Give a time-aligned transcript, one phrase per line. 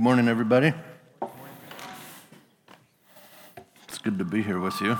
[0.00, 0.72] Good morning, everybody.
[3.86, 4.96] It's good to be here with you.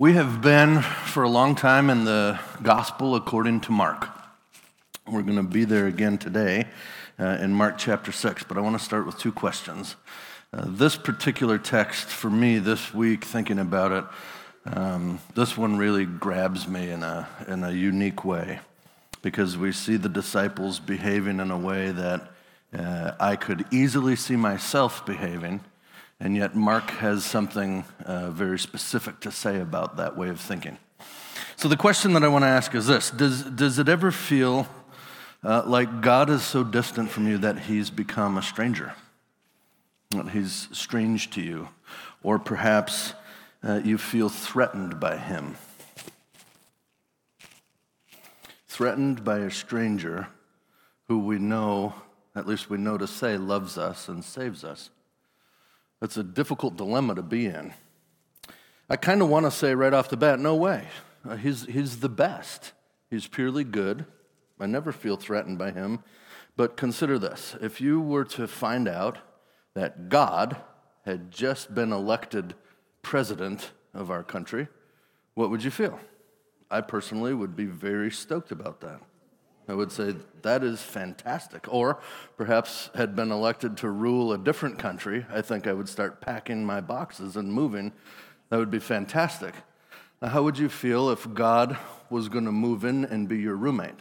[0.00, 4.08] We have been for a long time in the Gospel according to Mark.
[5.06, 6.66] We're going to be there again today
[7.16, 9.94] uh, in Mark chapter 6, but I want to start with two questions.
[10.52, 16.04] Uh, this particular text, for me this week, thinking about it, um, this one really
[16.04, 18.58] grabs me in a, in a unique way
[19.22, 22.30] because we see the disciples behaving in a way that
[22.76, 25.60] uh, I could easily see myself behaving,
[26.20, 30.78] and yet Mark has something uh, very specific to say about that way of thinking.
[31.56, 34.68] So, the question that I want to ask is this Does, does it ever feel
[35.42, 38.94] uh, like God is so distant from you that he's become a stranger?
[40.10, 41.68] That he's strange to you?
[42.22, 43.14] Or perhaps
[43.62, 45.56] uh, you feel threatened by him?
[48.80, 50.26] Threatened by a stranger
[51.06, 51.92] who we know,
[52.34, 54.88] at least we know to say, loves us and saves us.
[56.00, 57.74] That's a difficult dilemma to be in.
[58.88, 60.88] I kind of want to say right off the bat, no way.
[61.28, 62.72] Uh, he's, he's the best.
[63.10, 64.06] He's purely good.
[64.58, 66.02] I never feel threatened by him.
[66.56, 69.18] But consider this if you were to find out
[69.74, 70.56] that God
[71.04, 72.54] had just been elected
[73.02, 74.68] president of our country,
[75.34, 76.00] what would you feel?
[76.70, 79.00] I personally would be very stoked about that.
[79.68, 81.72] I would say that is fantastic.
[81.72, 82.00] Or
[82.36, 86.64] perhaps had been elected to rule a different country, I think I would start packing
[86.64, 87.92] my boxes and moving.
[88.48, 89.54] That would be fantastic.
[90.20, 91.78] Now, how would you feel if God
[92.10, 93.94] was going to move in and be your roommate?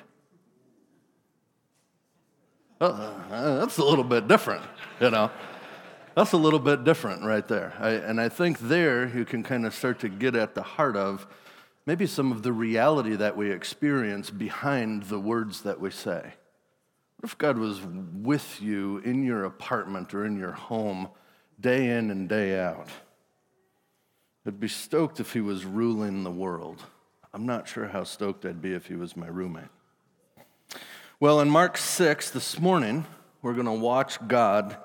[2.82, 4.64] Uh, that's a little bit different,
[5.00, 5.30] you know.
[6.16, 7.74] That's a little bit different right there.
[7.80, 10.96] I, and I think there you can kind of start to get at the heart
[10.96, 11.28] of
[11.90, 16.22] maybe some of the reality that we experience behind the words that we say.
[17.16, 21.10] What if God was with you in your apartment or in your home
[21.60, 22.90] day in and day out?
[24.46, 26.84] I'd be stoked if he was ruling the world.
[27.34, 29.72] I'm not sure how stoked I'd be if he was my roommate.
[31.20, 33.08] Well, in Mark 6 this morning,
[33.42, 34.78] we're going to watch God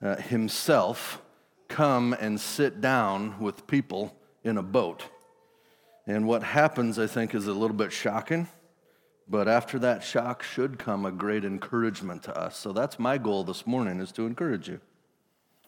[0.00, 1.20] uh, himself
[1.66, 5.08] come and sit down with people in a boat.
[6.06, 8.48] And what happens, I think, is a little bit shocking.
[9.28, 12.56] But after that shock should come a great encouragement to us.
[12.58, 14.80] So that's my goal this morning is to encourage you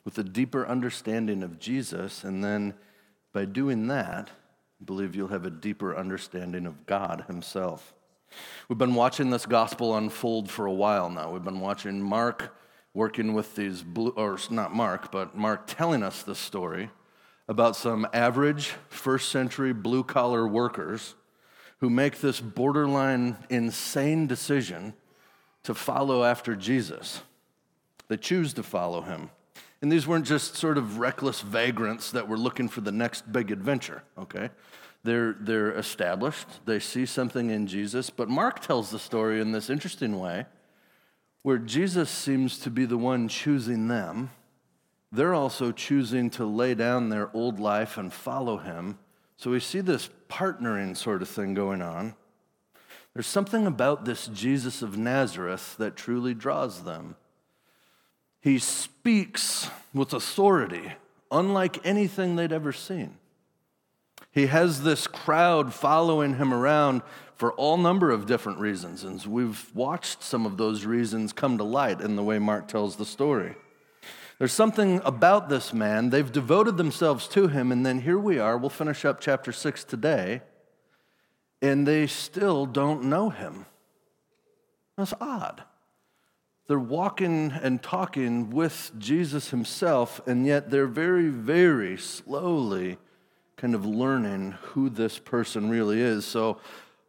[0.05, 2.23] with a deeper understanding of Jesus.
[2.23, 2.75] And then
[3.33, 4.31] by doing that,
[4.81, 7.95] I believe you'll have a deeper understanding of God Himself.
[8.69, 11.33] We've been watching this gospel unfold for a while now.
[11.33, 12.55] We've been watching Mark
[12.93, 16.91] working with these blue, or not Mark, but Mark telling us this story
[17.49, 21.15] about some average first century blue collar workers
[21.79, 24.95] who make this borderline insane decision
[25.63, 27.21] to follow after Jesus.
[28.09, 29.31] They choose to follow him.
[29.83, 33.51] And these weren't just sort of reckless vagrants that were looking for the next big
[33.51, 34.51] adventure, okay?
[35.05, 39.71] They're, they're established, they see something in Jesus, but Mark tells the story in this
[39.71, 40.47] interesting way
[41.43, 44.31] where Jesus seems to be the one choosing them
[45.13, 48.99] they're also choosing to lay down their old life and follow him.
[49.37, 52.15] So we see this partnering sort of thing going on.
[53.15, 57.17] There's something about this Jesus of Nazareth that truly draws them.
[58.41, 60.93] He speaks with authority,
[61.31, 63.17] unlike anything they'd ever seen.
[64.31, 67.03] He has this crowd following him around
[67.37, 71.65] for all number of different reasons, and we've watched some of those reasons come to
[71.65, 73.57] light in the way Mark tells the story.
[74.39, 76.11] There's something about this man.
[76.11, 78.59] They've devoted themselves to him, and then here we are.
[78.59, 80.43] We'll finish up chapter 6 today,
[81.63, 83.65] and they still don't know him.
[84.99, 85.63] That's odd.
[86.69, 92.99] They're walking and talking with Jesus himself, and yet they're very, very slowly
[93.57, 96.27] kind of learning who this person really is.
[96.27, 96.61] So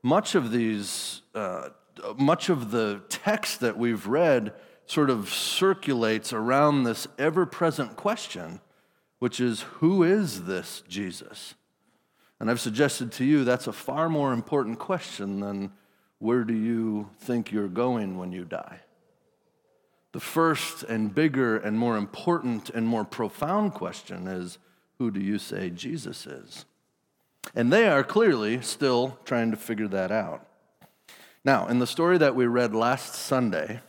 [0.01, 1.69] much of these, uh,
[2.17, 4.53] much of the text that we've read
[4.87, 8.61] sort of circulates around this ever present question,
[9.19, 11.53] which is who is this Jesus?
[12.39, 15.71] And I've suggested to you that's a far more important question than
[16.19, 18.79] where do you think you're going when you die?
[20.13, 24.57] The first and bigger and more important and more profound question is
[24.97, 26.65] who do you say Jesus is?
[27.53, 30.45] And they are clearly still trying to figure that out.
[31.43, 33.81] Now, in the story that we read last Sunday,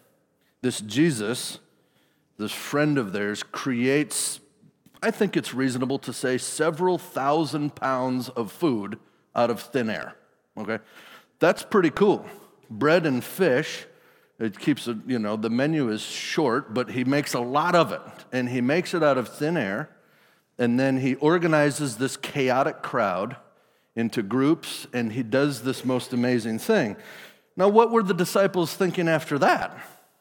[0.61, 1.59] this Jesus,
[2.37, 4.41] this friend of theirs, creates,
[5.03, 8.99] I think it's reasonable to say, several thousand pounds of food
[9.35, 10.17] out of thin air.
[10.57, 10.79] Okay?
[11.39, 12.27] That's pretty cool.
[12.71, 13.87] Bread and fish
[14.39, 17.91] It keeps it, you know, the menu is short, but he makes a lot of
[17.91, 18.01] it.
[18.33, 19.91] And he makes it out of thin air.
[20.59, 23.37] And then he organizes this chaotic crowd
[23.97, 26.97] into groups, and he does this most amazing thing.
[27.57, 29.77] Now, what were the disciples thinking after that?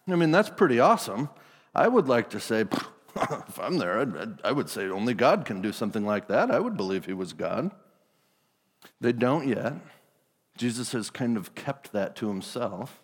[0.07, 1.29] I mean, that's pretty awesome.
[1.75, 2.61] I would like to say,
[3.15, 6.49] if I'm there, I'd, I would say only God can do something like that.
[6.49, 7.71] I would believe he was God.
[9.01, 9.73] They don't yet.
[10.57, 13.01] Jesus has kind of kept that to himself.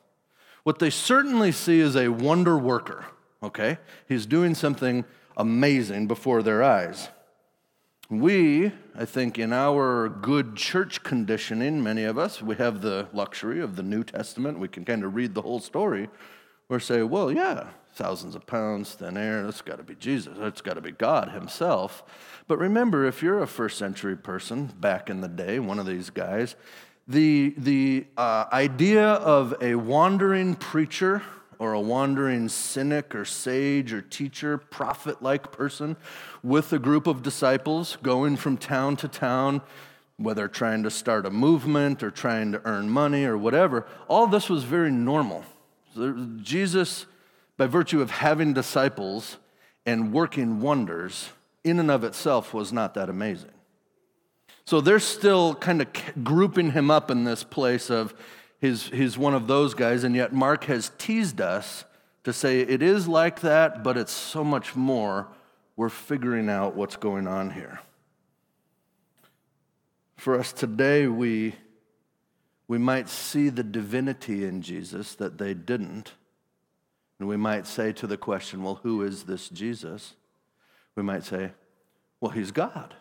[0.63, 3.05] What they certainly see is a wonder worker,
[3.43, 3.77] okay?
[4.07, 5.05] He's doing something
[5.37, 7.09] amazing before their eyes.
[8.09, 13.59] We, I think, in our good church conditioning, many of us, we have the luxury
[13.59, 14.59] of the New Testament.
[14.59, 16.09] We can kind of read the whole story.
[16.69, 20.37] Or say, well, yeah, thousands of pounds, thin air, that's got to be Jesus.
[20.37, 22.03] That's got to be God Himself.
[22.47, 26.09] But remember, if you're a first century person back in the day, one of these
[26.09, 26.55] guys,
[27.07, 31.21] the, the uh, idea of a wandering preacher
[31.59, 35.95] or a wandering cynic or sage or teacher, prophet like person
[36.41, 39.61] with a group of disciples going from town to town,
[40.17, 44.49] whether trying to start a movement or trying to earn money or whatever, all this
[44.49, 45.43] was very normal.
[46.41, 47.05] Jesus,
[47.57, 49.37] by virtue of having disciples
[49.85, 51.29] and working wonders,
[51.63, 53.51] in and of itself was not that amazing.
[54.65, 55.87] So they're still kind of
[56.23, 58.13] grouping him up in this place of
[58.61, 61.85] he's, he's one of those guys, and yet Mark has teased us
[62.23, 65.27] to say it is like that, but it's so much more.
[65.75, 67.81] We're figuring out what's going on here.
[70.15, 71.55] For us today, we,
[72.67, 76.13] we might see the divinity in Jesus that they didn't.
[77.19, 80.15] And we might say to the question, well, who is this Jesus?
[80.95, 81.51] We might say,
[82.19, 82.95] well, he's God.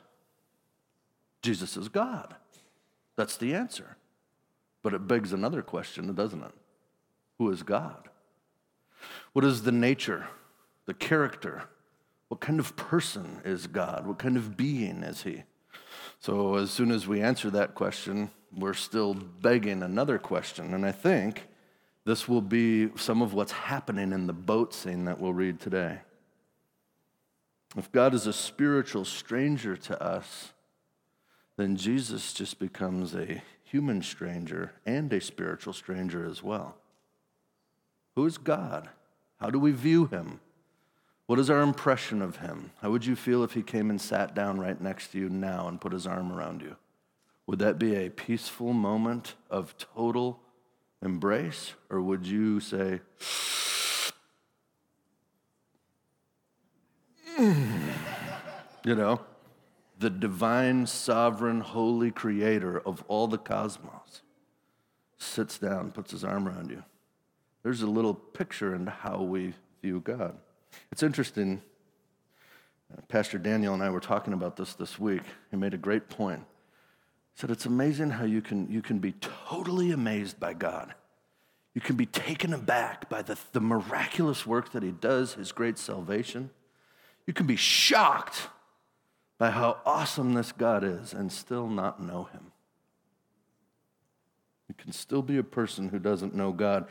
[1.42, 2.34] Jesus is God.
[3.16, 3.96] That's the answer.
[4.82, 6.52] But it begs another question, doesn't it?
[7.38, 8.08] Who is God?
[9.32, 10.26] What is the nature,
[10.86, 11.64] the character?
[12.28, 14.06] What kind of person is God?
[14.06, 15.44] What kind of being is he?
[16.22, 20.72] So, as soon as we answer that question, we're still begging another question.
[20.72, 21.48] And I think
[22.04, 25.98] this will be some of what's happening in the boat scene that we'll read today.
[27.76, 30.52] If God is a spiritual stranger to us,
[31.56, 36.76] then Jesus just becomes a human stranger and a spiritual stranger as well.
[38.14, 38.88] Who is God?
[39.40, 40.38] How do we view him?
[41.32, 42.72] What is our impression of him?
[42.82, 45.66] How would you feel if he came and sat down right next to you now
[45.66, 46.76] and put his arm around you?
[47.46, 50.40] Would that be a peaceful moment of total
[51.00, 51.72] embrace?
[51.88, 53.00] Or would you say,
[57.38, 59.22] you know?
[60.00, 64.20] the divine, sovereign, holy creator of all the cosmos,
[65.16, 66.84] sits down, puts his arm around you.
[67.62, 70.36] There's a little picture into how we view God.
[70.90, 71.62] It's interesting.
[72.92, 75.22] Uh, Pastor Daniel and I were talking about this this week.
[75.50, 76.40] He made a great point.
[77.34, 80.94] He said, It's amazing how you can, you can be totally amazed by God.
[81.74, 85.78] You can be taken aback by the, the miraculous work that He does, His great
[85.78, 86.50] salvation.
[87.26, 88.48] You can be shocked
[89.42, 92.52] by how awesome this God is and still not know him.
[94.68, 96.86] You can still be a person who doesn't know God.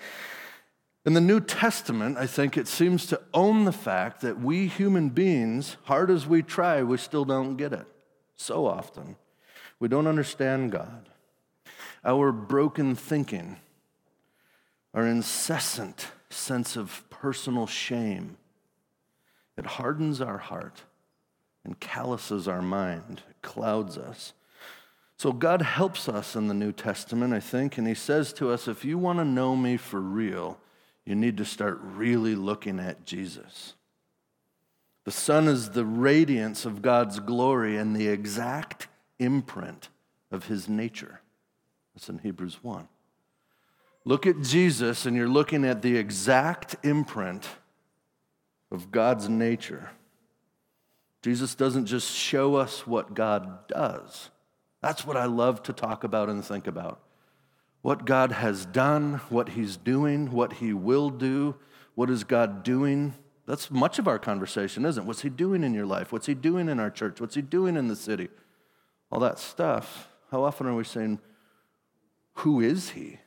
[1.03, 5.09] In the New Testament, I think it seems to own the fact that we human
[5.09, 7.87] beings, hard as we try, we still don't get it.
[8.35, 9.15] So often,
[9.79, 11.09] we don't understand God.
[12.05, 13.57] Our broken thinking,
[14.93, 18.37] our incessant sense of personal shame,
[19.57, 20.83] it hardens our heart
[21.63, 24.33] and calluses our mind, it clouds us.
[25.17, 28.67] So God helps us in the New Testament, I think, and He says to us
[28.67, 30.59] if you want to know me for real,
[31.05, 33.73] you need to start really looking at Jesus.
[35.03, 38.87] The Son is the radiance of God's glory and the exact
[39.19, 39.89] imprint
[40.31, 41.21] of His nature.
[41.93, 42.87] That's in Hebrews 1.
[44.05, 47.47] Look at Jesus, and you're looking at the exact imprint
[48.71, 49.91] of God's nature.
[51.21, 54.29] Jesus doesn't just show us what God does.
[54.81, 56.99] That's what I love to talk about and think about.
[57.81, 61.55] What God has done, what He's doing, what He will do.
[61.95, 63.13] What is God doing?
[63.47, 65.07] That's much of our conversation, isn't it?
[65.07, 66.11] What's He doing in your life?
[66.11, 67.19] What's He doing in our church?
[67.19, 68.29] What's He doing in the city?
[69.11, 70.07] All that stuff.
[70.29, 71.19] How often are we saying,
[72.35, 73.17] Who is He?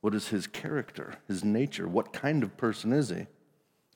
[0.00, 1.86] What is His character, His nature?
[1.86, 3.26] What kind of person is He?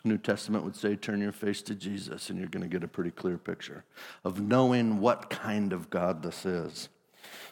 [0.05, 2.89] New Testament would say, turn your face to Jesus, and you're going to get a
[2.89, 3.85] pretty clear picture
[4.23, 6.91] of knowing what kind of God this is.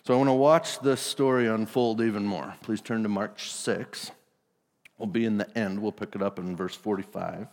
[0.04, 2.54] So I want to watch this story unfold even more.
[2.62, 4.10] Please turn to Mark 6.
[4.98, 5.80] We'll be in the end.
[5.80, 7.46] We'll pick it up in verse 45.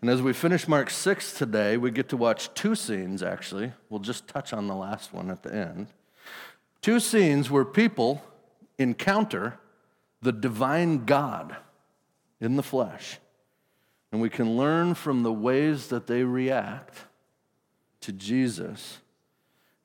[0.00, 3.72] And as we finish Mark 6 today, we get to watch two scenes, actually.
[3.88, 5.86] We'll just touch on the last one at the end.
[6.80, 8.22] Two scenes where people
[8.78, 9.60] encounter
[10.20, 11.56] the divine God
[12.40, 13.18] in the flesh.
[14.10, 16.98] And we can learn from the ways that they react
[18.00, 18.98] to Jesus.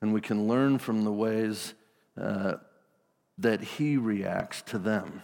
[0.00, 1.74] And we can learn from the ways
[2.20, 2.54] uh,
[3.38, 5.22] that he reacts to them.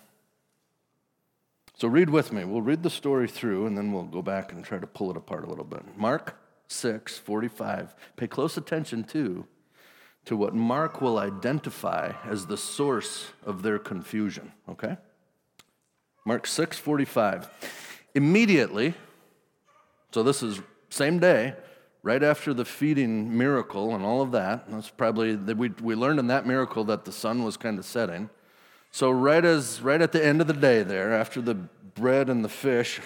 [1.76, 2.44] So read with me.
[2.44, 5.16] We'll read the story through and then we'll go back and try to pull it
[5.16, 5.82] apart a little bit.
[5.96, 6.36] Mark
[6.68, 7.94] 6, 45.
[8.16, 9.46] Pay close attention too
[10.24, 14.96] to what Mark will identify as the source of their confusion, okay?
[16.24, 17.48] Mark 6, 45.
[18.14, 18.94] Immediately,
[20.12, 21.54] so this is same day,
[22.04, 24.70] right after the feeding miracle and all of that.
[24.70, 27.86] That's probably that we, we learned in that miracle that the sun was kind of
[27.86, 28.28] setting.
[28.90, 32.44] So right as right at the end of the day there, after the bread and
[32.44, 33.00] the fish,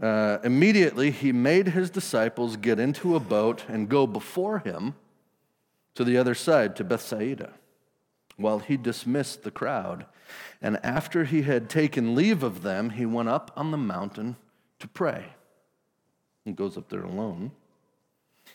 [0.00, 4.94] uh, immediately he made his disciples get into a boat and go before him
[5.94, 7.54] to the other side to Bethsaida,
[8.36, 10.04] while he dismissed the crowd.
[10.60, 14.36] And after he had taken leave of them, he went up on the mountain
[14.80, 15.24] to pray.
[16.44, 17.52] He goes up there alone.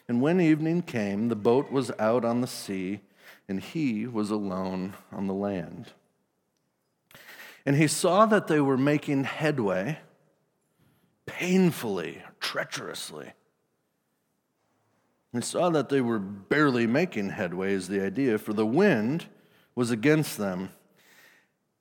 [0.07, 3.01] And when evening came, the boat was out on the sea,
[3.47, 5.91] and he was alone on the land.
[7.65, 9.99] And he saw that they were making headway
[11.25, 13.33] painfully, treacherously.
[15.33, 19.25] He saw that they were barely making headway, is the idea, for the wind
[19.75, 20.69] was against them.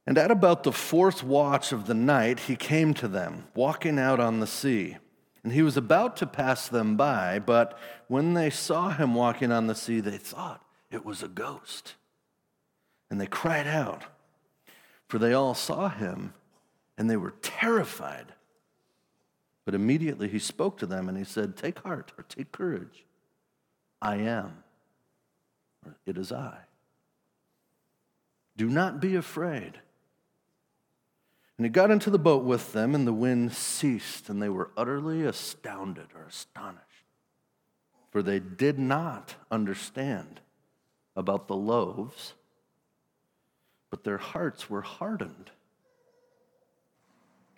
[0.06, 4.20] And at about the fourth watch of the night, he came to them, walking out
[4.20, 4.98] on the sea.
[5.46, 9.68] And he was about to pass them by, but when they saw him walking on
[9.68, 10.60] the sea, they thought
[10.90, 11.94] it was a ghost.
[13.08, 14.02] And they cried out
[15.06, 16.34] for they all saw him
[16.98, 18.32] and they were terrified.
[19.64, 23.04] But immediately he spoke to them and he said, Take heart or take courage.
[24.02, 24.64] I am,
[26.06, 26.56] it is I.
[28.56, 29.78] Do not be afraid.
[31.58, 34.70] And he got into the boat with them, and the wind ceased, and they were
[34.76, 36.82] utterly astounded or astonished.
[38.10, 40.40] For they did not understand
[41.14, 42.34] about the loaves
[43.90, 45.50] but their hearts were hardened.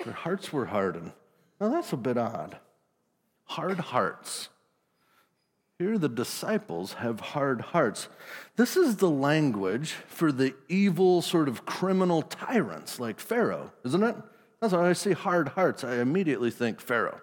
[0.05, 1.13] Their hearts were hardened.
[1.61, 2.59] Now that's a bit odd.
[3.45, 4.49] Hard hearts.
[5.79, 8.09] Here, the disciples have hard hearts.
[8.57, 14.17] This is the language for the evil, sort of criminal tyrants like Pharaoh, isn't it?
[14.61, 15.85] That's why I see hard hearts.
[15.85, 17.21] I immediately think Pharaoh.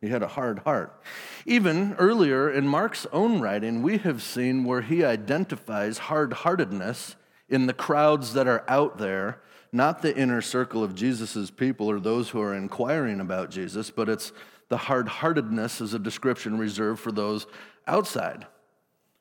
[0.00, 1.02] He had a hard heart.
[1.46, 7.16] Even earlier in Mark's own writing, we have seen where he identifies hard heartedness
[7.48, 9.42] in the crowds that are out there,
[9.72, 14.08] not the inner circle of Jesus' people or those who are inquiring about Jesus, but
[14.08, 14.32] it's
[14.70, 17.46] the hard heartedness as a description reserved for those
[17.86, 18.46] outside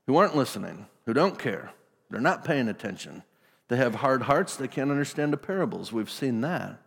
[0.08, 1.72] who aren't listening, who don't care,
[2.10, 3.24] they're not paying attention.
[3.68, 5.94] They have hard hearts, they can't understand the parables.
[5.94, 6.82] We've seen that.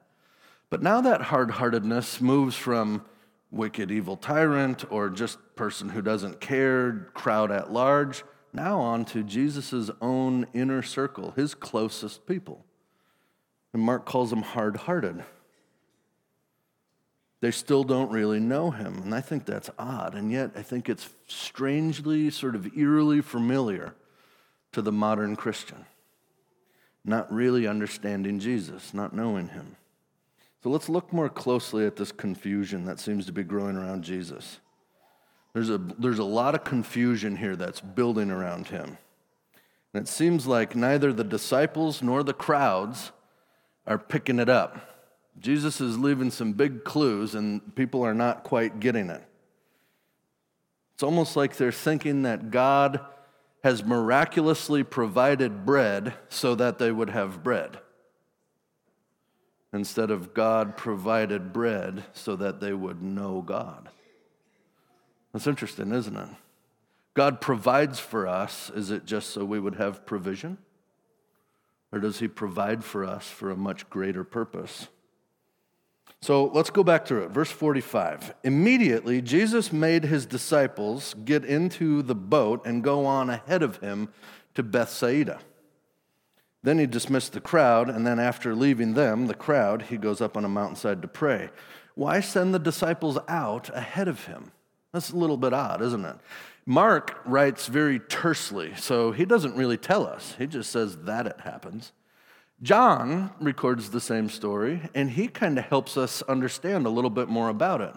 [0.71, 3.05] But now that hard heartedness moves from
[3.51, 9.23] wicked, evil tyrant or just person who doesn't care, crowd at large, now on to
[9.23, 12.65] Jesus' own inner circle, his closest people.
[13.73, 15.25] And Mark calls them hard hearted.
[17.43, 20.15] They still don't really know him, and I think that's odd.
[20.15, 23.97] And yet, I think it's strangely, sort of eerily familiar
[24.71, 25.85] to the modern Christian.
[27.05, 29.75] Not really understanding Jesus, not knowing him.
[30.63, 34.61] So let's look more closely at this confusion that seems to be growing around Jesus.
[35.53, 38.99] There's a, there's a lot of confusion here that's building around him.
[39.93, 43.11] And it seems like neither the disciples nor the crowds
[43.85, 44.92] are picking it up.
[45.39, 49.23] Jesus is leaving some big clues, and people are not quite getting it.
[50.95, 53.01] It's almost like they're thinking that God
[53.65, 57.79] has miraculously provided bread so that they would have bread,
[59.73, 63.89] instead of God provided bread so that they would know God.
[65.33, 66.29] That's interesting, isn't it?
[67.15, 68.71] God provides for us.
[68.75, 70.59] Is it just so we would have provision?
[71.91, 74.89] Or does He provide for us for a much greater purpose?
[76.23, 77.31] So let's go back to it.
[77.31, 78.35] Verse 45.
[78.45, 84.09] Immediately, Jesus made his disciples get into the boat and go on ahead of him
[84.55, 85.41] to Bethsaida.
[86.63, 90.37] Then he dismissed the crowd, and then after leaving them, the crowd, he goes up
[90.37, 91.51] on a mountainside to pray.
[91.97, 94.53] Why send the disciples out ahead of him?
[94.93, 96.17] That's a little bit odd, isn't it?
[96.65, 100.37] Mark writes very tersely, so he doesn't really tell us.
[100.39, 101.91] He just says that it happens.
[102.63, 107.29] John records the same story, and he kind of helps us understand a little bit
[107.29, 107.95] more about it.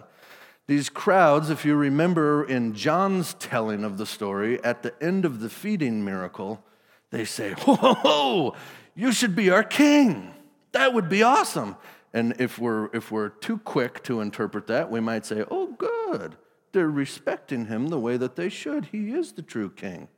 [0.66, 5.38] These crowds, if you remember in John's telling of the story, at the end of
[5.38, 6.64] the feeding miracle,
[7.10, 8.56] they say, Whoa, ho, ho,
[8.96, 10.34] you should be our king.
[10.72, 11.76] That would be awesome.
[12.12, 16.36] And if we're, if we're too quick to interpret that, we might say, Oh, good.
[16.72, 18.86] They're respecting him the way that they should.
[18.86, 20.08] He is the true king.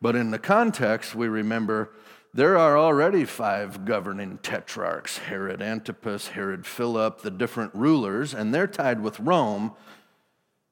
[0.00, 1.90] But in the context, we remember
[2.34, 8.66] there are already five governing tetrarchs Herod Antipas, Herod Philip, the different rulers, and they're
[8.66, 9.72] tied with Rome.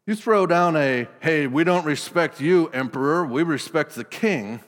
[0.06, 4.60] You throw down a, hey, we don't respect you, emperor, we respect the king.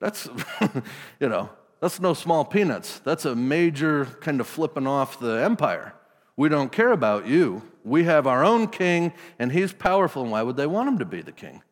[0.00, 0.28] That's,
[1.20, 1.50] you know,
[1.80, 3.00] that's no small peanuts.
[3.00, 5.94] That's a major kind of flipping off the empire.
[6.36, 7.62] We don't care about you.
[7.84, 10.22] We have our own king, and he's powerful.
[10.22, 11.62] And why would they want him to be the king?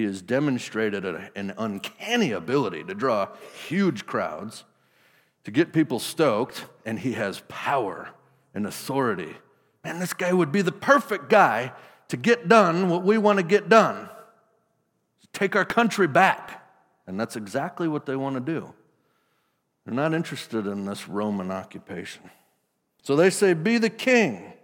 [0.00, 3.28] He has demonstrated an uncanny ability to draw
[3.68, 4.64] huge crowds,
[5.44, 8.08] to get people stoked, and he has power
[8.54, 9.36] and authority.
[9.84, 11.74] Man, this guy would be the perfect guy
[12.08, 14.08] to get done what we want to get done
[15.34, 16.66] take our country back.
[17.06, 18.72] And that's exactly what they want to do.
[19.84, 22.22] They're not interested in this Roman occupation.
[23.02, 24.54] So they say, Be the king.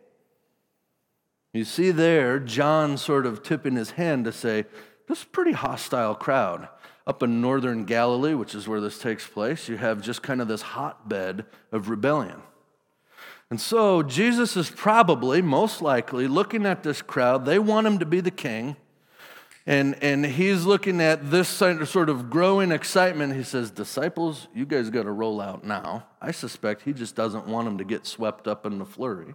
[1.52, 4.64] You see there, John sort of tipping his hand to say,
[5.08, 6.68] this is a pretty hostile crowd.
[7.06, 10.48] Up in northern Galilee, which is where this takes place, you have just kind of
[10.48, 12.42] this hotbed of rebellion.
[13.48, 17.44] And so Jesus is probably, most likely, looking at this crowd.
[17.44, 18.76] They want him to be the king.
[19.68, 23.34] And, and he's looking at this sort of growing excitement.
[23.34, 26.06] He says, Disciples, you guys got to roll out now.
[26.20, 29.34] I suspect he just doesn't want them to get swept up in the flurry.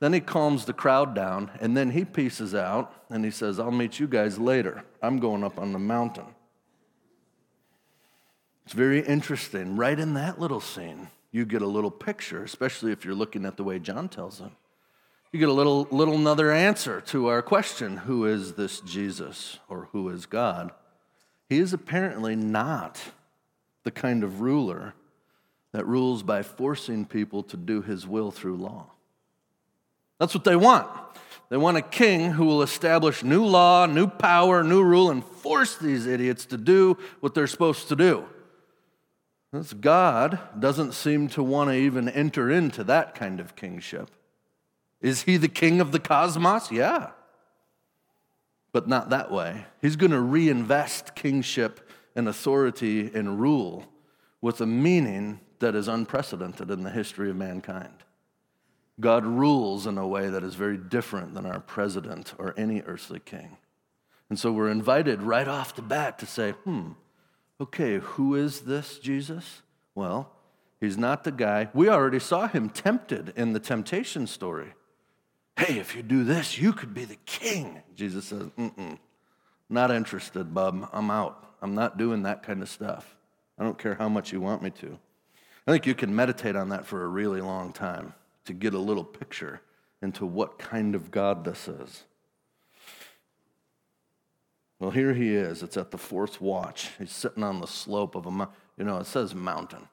[0.00, 3.70] Then he calms the crowd down, and then he pieces out and he says, I'll
[3.70, 4.84] meet you guys later.
[5.02, 6.26] I'm going up on the mountain.
[8.64, 9.76] It's very interesting.
[9.76, 13.56] Right in that little scene, you get a little picture, especially if you're looking at
[13.56, 14.50] the way John tells it.
[15.32, 19.88] You get a little, little another answer to our question who is this Jesus or
[19.92, 20.70] who is God?
[21.48, 23.00] He is apparently not
[23.84, 24.94] the kind of ruler
[25.72, 28.90] that rules by forcing people to do his will through law.
[30.18, 30.88] That's what they want.
[31.48, 35.76] They want a king who will establish new law, new power, new rule, and force
[35.76, 38.24] these idiots to do what they're supposed to do.
[39.52, 44.10] This God doesn't seem to want to even enter into that kind of kingship.
[45.00, 46.70] Is he the king of the cosmos?
[46.70, 47.10] Yeah.
[48.72, 49.64] But not that way.
[49.80, 53.86] He's going to reinvest kingship and authority and rule
[54.42, 58.04] with a meaning that is unprecedented in the history of mankind.
[59.00, 63.20] God rules in a way that is very different than our president or any earthly
[63.20, 63.56] king.
[64.28, 66.90] And so we're invited right off the bat to say, hmm,
[67.60, 69.62] okay, who is this Jesus?
[69.94, 70.32] Well,
[70.80, 71.68] he's not the guy.
[71.72, 74.74] We already saw him tempted in the temptation story.
[75.56, 77.82] Hey, if you do this, you could be the king.
[77.94, 78.98] Jesus says, mm
[79.70, 80.88] not interested, bub.
[80.94, 81.54] I'm out.
[81.60, 83.16] I'm not doing that kind of stuff.
[83.58, 84.98] I don't care how much you want me to.
[85.66, 88.14] I think you can meditate on that for a really long time
[88.48, 89.60] to get a little picture
[90.00, 92.04] into what kind of God this is.
[94.80, 95.62] Well, here he is.
[95.62, 96.88] It's at the fourth watch.
[96.98, 98.56] He's sitting on the slope of a mountain.
[98.78, 99.86] You know, it says mountain.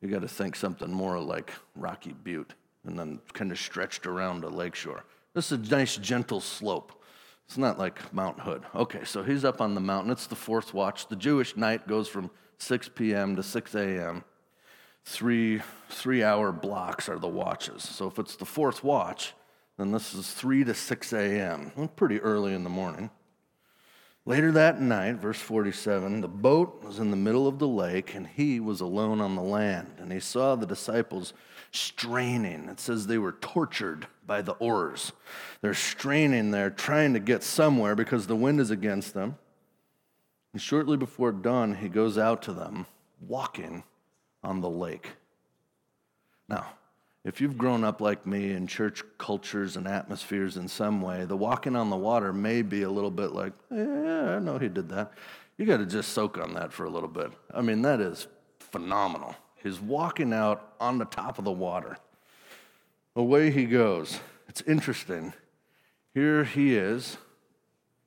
[0.00, 2.54] You got to think something more like Rocky Butte
[2.86, 5.04] and then kind of stretched around a lakeshore.
[5.34, 7.02] This is a nice, gentle slope.
[7.46, 8.62] It's not like Mount Hood.
[8.72, 10.12] Okay, so he's up on the mountain.
[10.12, 11.08] It's the fourth watch.
[11.08, 13.34] The Jewish night goes from 6 p.m.
[13.34, 14.22] to 6 a.m
[15.04, 17.82] three three hour blocks are the watches.
[17.82, 19.34] So if it's the fourth watch,
[19.80, 23.08] then this is 3 to 6 a.m., pretty early in the morning.
[24.26, 28.26] Later that night, verse 47, the boat was in the middle of the lake, and
[28.26, 29.94] he was alone on the land.
[29.98, 31.32] And he saw the disciples
[31.72, 32.68] straining.
[32.68, 35.12] It says they were tortured by the oars.
[35.62, 39.38] They're straining there, trying to get somewhere because the wind is against them.
[40.52, 42.84] And shortly before dawn, he goes out to them,
[43.26, 43.84] walking
[44.42, 45.08] on the lake.
[46.48, 46.66] Now,
[47.24, 51.36] if you've grown up like me in church cultures and atmospheres in some way, the
[51.36, 54.88] walking on the water may be a little bit like, yeah, I know he did
[54.88, 55.12] that.
[55.58, 57.30] You got to just soak on that for a little bit.
[57.52, 58.26] I mean, that is
[58.58, 59.36] phenomenal.
[59.62, 61.98] He's walking out on the top of the water.
[63.14, 64.20] Away he goes.
[64.48, 65.34] It's interesting.
[66.14, 67.18] Here he is.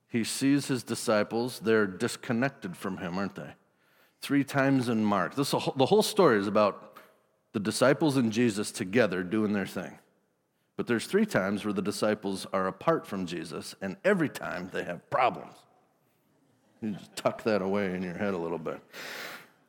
[0.08, 1.60] He sees his disciples.
[1.60, 3.54] They're disconnected from him, aren't they?
[4.24, 5.36] Three times in Mark.
[5.36, 6.98] This, the whole story is about
[7.52, 10.00] the disciples and Jesus together doing their thing.
[10.78, 14.86] But there's three times where the disciples are apart from Jesus, and every time they
[14.86, 15.54] have problems.
[16.82, 18.80] You just tuck that away in your head a little bit.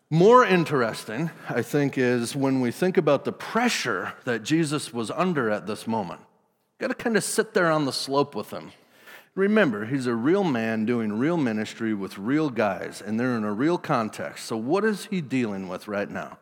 [0.09, 5.51] More interesting, I think, is when we think about the pressure that Jesus was under
[5.51, 6.21] at this moment.
[6.79, 8.71] Got to kind of sit there on the slope with him.
[9.35, 13.53] Remember, he's a real man doing real ministry with real guys, and they're in a
[13.53, 14.47] real context.
[14.47, 16.38] So, what is he dealing with right now?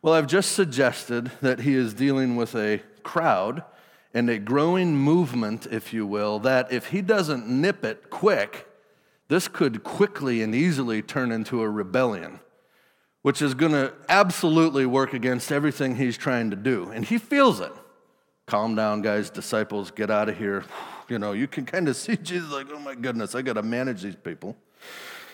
[0.00, 3.64] Well, I've just suggested that he is dealing with a crowd
[4.12, 8.68] and a growing movement, if you will, that if he doesn't nip it quick,
[9.26, 12.38] this could quickly and easily turn into a rebellion,
[13.22, 16.90] which is going to absolutely work against everything he's trying to do.
[16.92, 17.72] And he feels it.
[18.46, 20.64] Calm down, guys, disciples, get out of here.
[21.08, 23.62] You know, you can kind of see Jesus like, oh my goodness, I got to
[23.62, 24.56] manage these people.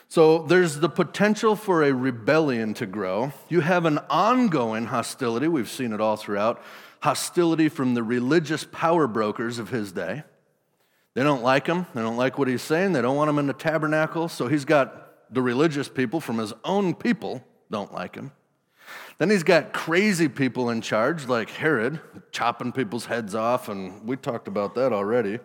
[0.09, 3.33] So there's the potential for a rebellion to grow.
[3.49, 6.61] You have an ongoing hostility, we've seen it all throughout
[7.01, 10.23] hostility from the religious power brokers of his day.
[11.15, 13.47] They don't like him, they don't like what he's saying, they don't want him in
[13.47, 18.33] the tabernacle, so he's got the religious people from his own people don't like him.
[19.21, 22.01] Then he's got crazy people in charge, like Herod,
[22.33, 25.39] chopping people's heads off, and we talked about that already.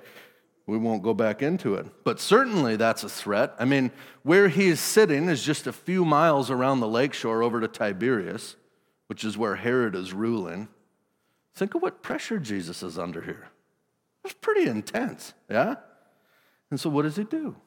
[0.65, 1.85] We won't go back into it.
[2.05, 3.53] But certainly that's a threat.
[3.59, 3.91] I mean,
[4.23, 8.55] where he's sitting is just a few miles around the lakeshore over to Tiberias,
[9.07, 10.69] which is where Herod is ruling.
[11.53, 13.49] Think of what pressure Jesus is under here.
[14.23, 15.75] It's pretty intense, yeah?
[16.71, 17.57] And so what does he do?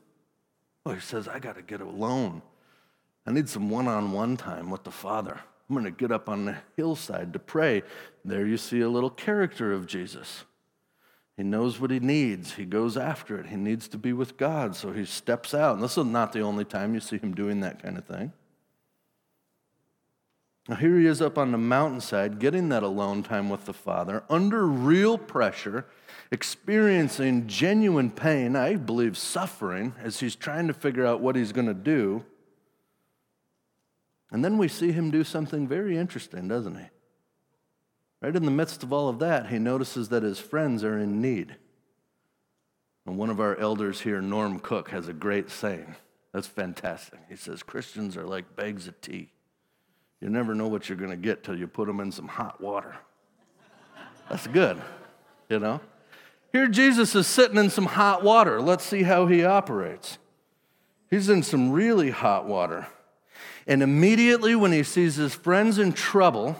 [0.86, 2.40] Well, he says, I got to get alone.
[3.26, 5.40] I need some one on one time with the Father.
[5.68, 7.82] I'm going to get up on the hillside to pray.
[8.24, 10.44] There you see a little character of Jesus.
[11.36, 12.54] He knows what he needs.
[12.54, 13.46] He goes after it.
[13.46, 15.74] He needs to be with God, so he steps out.
[15.74, 18.32] And this is not the only time you see him doing that kind of thing.
[20.68, 24.24] Now, here he is up on the mountainside, getting that alone time with the Father,
[24.28, 25.86] under real pressure,
[26.30, 31.68] experiencing genuine pain, I believe suffering, as he's trying to figure out what he's going
[31.68, 32.24] to do.
[34.30, 36.86] And then we see him do something very interesting, doesn't he?
[38.20, 41.20] Right in the midst of all of that, he notices that his friends are in
[41.20, 41.56] need.
[43.06, 45.94] And one of our elders here, Norm Cook, has a great saying.
[46.32, 47.20] That's fantastic.
[47.28, 49.30] He says, Christians are like bags of tea.
[50.20, 52.60] You never know what you're going to get till you put them in some hot
[52.60, 52.96] water.
[54.28, 54.82] That's good,
[55.48, 55.80] you know?
[56.52, 58.60] Here, Jesus is sitting in some hot water.
[58.60, 60.18] Let's see how he operates.
[61.10, 62.88] He's in some really hot water.
[63.68, 66.56] And immediately, when he sees his friends in trouble,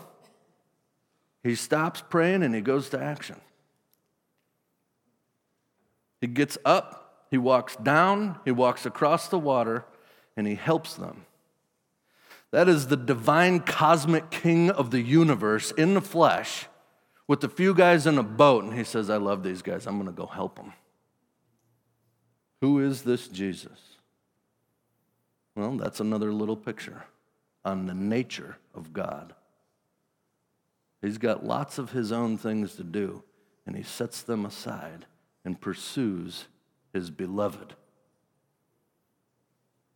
[1.42, 3.36] he stops praying and he goes to action.
[6.20, 9.86] He gets up, he walks down, he walks across the water,
[10.36, 11.24] and he helps them.
[12.50, 16.66] That is the divine cosmic king of the universe in the flesh
[17.26, 19.86] with a few guys in a boat, and he says, I love these guys.
[19.86, 20.74] I'm going to go help them.
[22.60, 23.87] Who is this Jesus?
[25.58, 27.02] Well, that's another little picture
[27.64, 29.34] on the nature of God.
[31.02, 33.24] He's got lots of his own things to do,
[33.66, 35.06] and he sets them aside
[35.44, 36.46] and pursues
[36.92, 37.74] his beloved.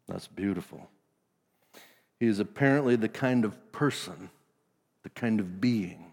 [0.09, 0.91] That's beautiful.
[2.19, 4.31] He is apparently the kind of person,
[5.05, 6.11] the kind of being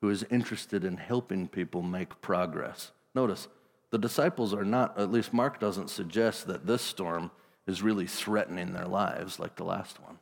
[0.00, 2.92] who is interested in helping people make progress.
[3.14, 3.46] Notice,
[3.90, 7.30] the disciples are not, at least Mark doesn't suggest that this storm
[7.70, 10.18] is really threatening their lives like the last one.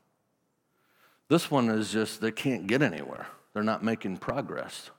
[1.29, 3.27] This one is just, they can't get anywhere.
[3.53, 4.91] They're not making progress.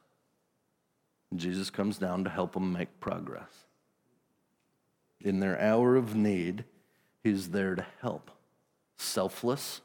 [1.36, 3.50] Jesus comes down to help them make progress.
[5.22, 6.66] In their hour of need,
[7.24, 8.32] he's there to help.
[8.98, 9.82] Selfless,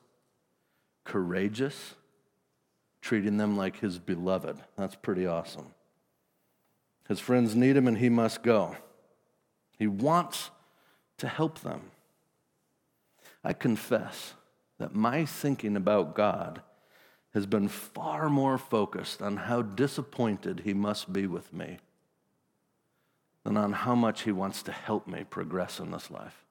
[1.05, 1.94] courageous,
[3.03, 4.59] treating them like his beloved.
[4.77, 5.74] That's pretty awesome.
[7.09, 8.77] His friends need him and he must go.
[9.79, 10.50] He wants
[11.18, 11.90] to help them.
[13.44, 14.35] I confess
[14.78, 16.62] that my thinking about God
[17.35, 21.78] has been far more focused on how disappointed he must be with me
[23.44, 26.44] than on how much he wants to help me progress in this life.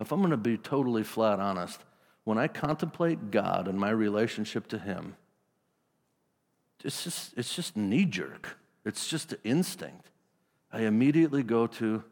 [0.00, 1.80] If I'm going to be totally flat honest,
[2.24, 5.16] when I contemplate God and my relationship to him,
[6.84, 8.56] it's just, it's just knee jerk.
[8.84, 10.10] It's just an instinct.
[10.72, 12.04] I immediately go to,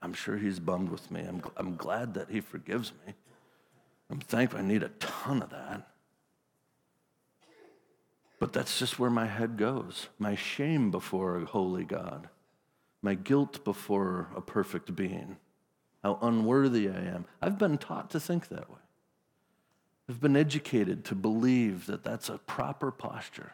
[0.00, 1.20] I'm sure he's bummed with me.
[1.20, 3.14] I'm, I'm glad that he forgives me.
[4.10, 5.88] I'm thankful I need a ton of that.
[8.38, 12.28] But that's just where my head goes my shame before a holy God,
[13.02, 15.36] my guilt before a perfect being,
[16.02, 17.24] how unworthy I am.
[17.42, 18.76] I've been taught to think that way.
[20.08, 23.52] I've been educated to believe that that's a proper posture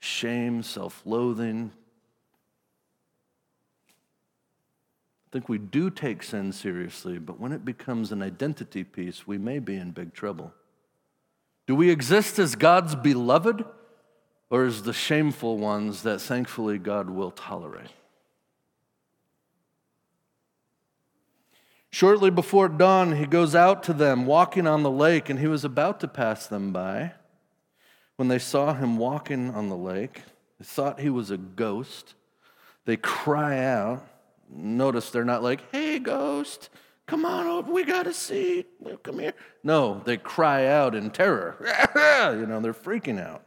[0.00, 1.72] shame, self loathing.
[5.28, 9.36] I think we do take sin seriously, but when it becomes an identity piece, we
[9.36, 10.54] may be in big trouble.
[11.66, 13.62] Do we exist as God's beloved
[14.48, 17.90] or as the shameful ones that thankfully God will tolerate?
[21.90, 25.62] Shortly before dawn, he goes out to them walking on the lake, and he was
[25.62, 27.12] about to pass them by.
[28.16, 30.22] When they saw him walking on the lake,
[30.58, 32.14] they thought he was a ghost.
[32.86, 34.06] They cry out.
[34.50, 36.70] Notice they're not like, hey, ghost,
[37.06, 38.66] come on over, we got a seat,
[39.02, 39.34] come here.
[39.62, 41.56] No, they cry out in terror.
[42.38, 43.42] you know, they're freaking out.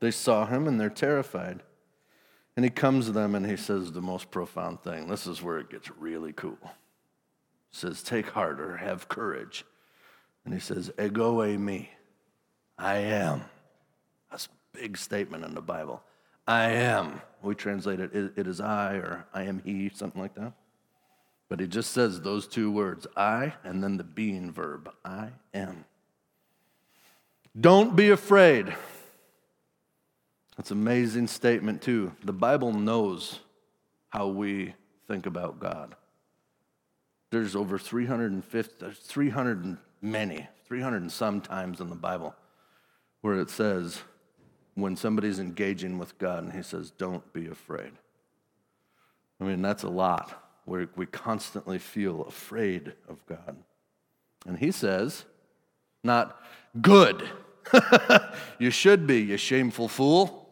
[0.00, 1.62] They saw him and they're terrified.
[2.56, 5.08] And he comes to them and he says the most profound thing.
[5.08, 6.58] This is where it gets really cool.
[6.62, 9.64] He says, Take heart or have courage.
[10.44, 11.88] And he says, Ego eimi.
[12.76, 13.42] I am.
[14.30, 16.02] That's a big statement in the Bible.
[16.48, 17.20] I am.
[17.42, 20.54] We translate it, it is I or I am he, something like that.
[21.50, 25.84] But he just says those two words, I, and then the being verb, I am.
[27.58, 28.74] Don't be afraid.
[30.56, 32.12] That's an amazing statement, too.
[32.24, 33.40] The Bible knows
[34.08, 34.74] how we
[35.06, 35.94] think about God.
[37.30, 42.34] There's over 350, there's 300 and many, 300 and some times in the Bible
[43.20, 44.02] where it says,
[44.80, 47.92] when somebody's engaging with God and he says, Don't be afraid.
[49.40, 53.56] I mean, that's a lot where we constantly feel afraid of God.
[54.46, 55.24] And he says,
[56.04, 56.40] Not
[56.80, 57.28] good.
[58.58, 60.48] you should be, you shameful fool.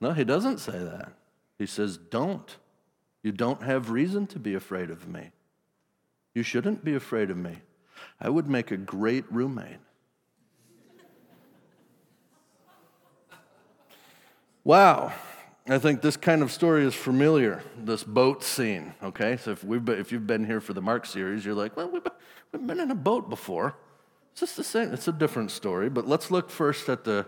[0.00, 1.12] No, he doesn't say that.
[1.58, 2.56] He says, Don't.
[3.22, 5.30] You don't have reason to be afraid of me.
[6.34, 7.56] You shouldn't be afraid of me.
[8.20, 9.78] I would make a great roommate.
[14.70, 15.12] Wow.
[15.68, 19.36] I think this kind of story is familiar, this boat scene, okay?
[19.36, 21.90] So if, we've been, if you've been here for the Mark series, you're like, well,
[21.90, 22.12] we've been,
[22.52, 23.74] we've been in a boat before.
[24.30, 27.26] It's just the same, it's a different story, but let's look first at the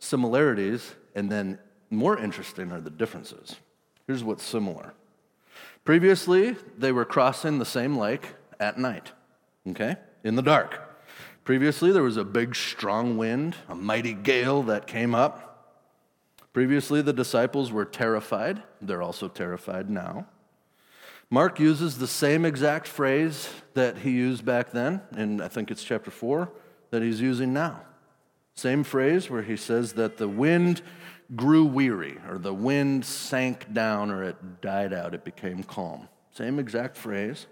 [0.00, 3.54] similarities, and then more interesting are the differences.
[4.08, 4.92] Here's what's similar.
[5.84, 9.12] Previously, they were crossing the same lake at night,
[9.68, 10.98] okay, in the dark.
[11.44, 15.46] Previously, there was a big, strong wind, a mighty gale that came up.
[16.52, 18.62] Previously, the disciples were terrified.
[18.82, 20.26] They're also terrified now.
[21.30, 25.84] Mark uses the same exact phrase that he used back then, and I think it's
[25.84, 26.50] chapter 4,
[26.90, 27.82] that he's using now.
[28.54, 30.82] Same phrase where he says that the wind
[31.36, 36.08] grew weary, or the wind sank down, or it died out, it became calm.
[36.32, 37.46] Same exact phrase.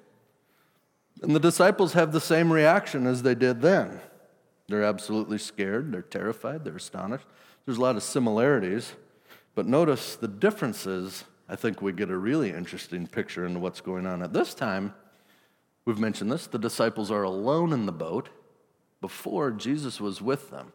[1.22, 4.00] And the disciples have the same reaction as they did then.
[4.66, 7.26] They're absolutely scared, they're terrified, they're astonished.
[7.68, 8.94] There's a lot of similarities,
[9.54, 11.24] but notice the differences.
[11.50, 14.22] I think we get a really interesting picture into what's going on.
[14.22, 14.94] At this time,
[15.84, 18.30] we've mentioned this, the disciples are alone in the boat
[19.02, 20.72] before Jesus was with them.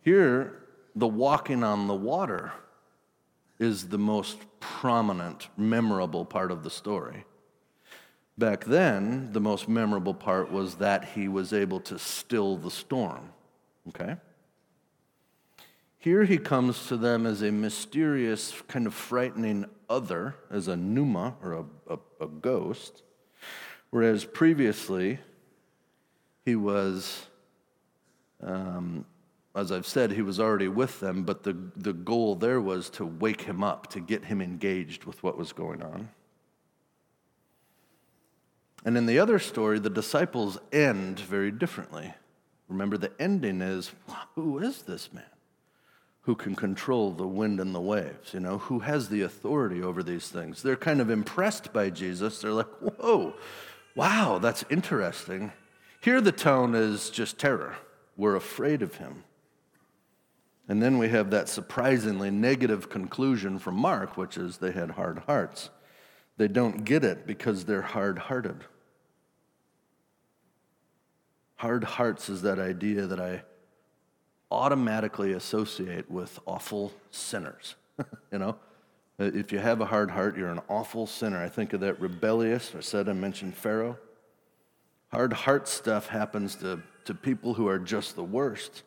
[0.00, 0.64] Here,
[0.96, 2.50] the walking on the water
[3.60, 7.26] is the most prominent, memorable part of the story.
[8.36, 13.28] Back then, the most memorable part was that he was able to still the storm.
[13.88, 14.16] Okay?
[16.02, 21.36] Here he comes to them as a mysterious, kind of frightening other, as a pneuma
[21.40, 23.04] or a, a, a ghost,
[23.90, 25.20] whereas previously
[26.44, 27.26] he was,
[28.42, 29.04] um,
[29.54, 33.06] as I've said, he was already with them, but the, the goal there was to
[33.06, 36.08] wake him up, to get him engaged with what was going on.
[38.84, 42.12] And in the other story, the disciples end very differently.
[42.66, 43.92] Remember, the ending is
[44.34, 45.22] who is this man?
[46.22, 50.02] Who can control the wind and the waves, you know, who has the authority over
[50.02, 50.62] these things.
[50.62, 52.40] They're kind of impressed by Jesus.
[52.40, 53.34] They're like, whoa,
[53.96, 55.52] wow, that's interesting.
[56.00, 57.76] Here, the tone is just terror.
[58.16, 59.24] We're afraid of him.
[60.68, 65.18] And then we have that surprisingly negative conclusion from Mark, which is they had hard
[65.26, 65.70] hearts.
[66.36, 68.64] They don't get it because they're hard hearted.
[71.56, 73.42] Hard hearts is that idea that I
[74.52, 77.74] automatically associate with awful sinners.
[78.32, 78.56] you know,
[79.18, 81.42] if you have a hard heart, you're an awful sinner.
[81.42, 82.74] I think of that rebellious.
[82.76, 83.98] I said I mentioned Pharaoh.
[85.10, 88.82] Hard heart stuff happens to, to people who are just the worst.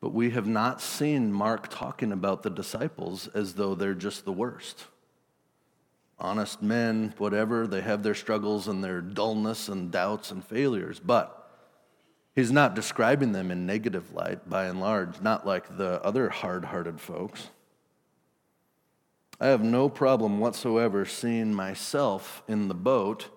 [0.00, 4.32] But we have not seen Mark talking about the disciples as though they're just the
[4.32, 4.86] worst.
[6.18, 11.00] Honest men, whatever, they have their struggles and their dullness and doubts and failures.
[11.00, 11.41] But
[12.34, 16.66] He's not describing them in negative light by and large, not like the other hard
[16.66, 17.48] hearted folks.
[19.40, 23.28] I have no problem whatsoever seeing myself in the boat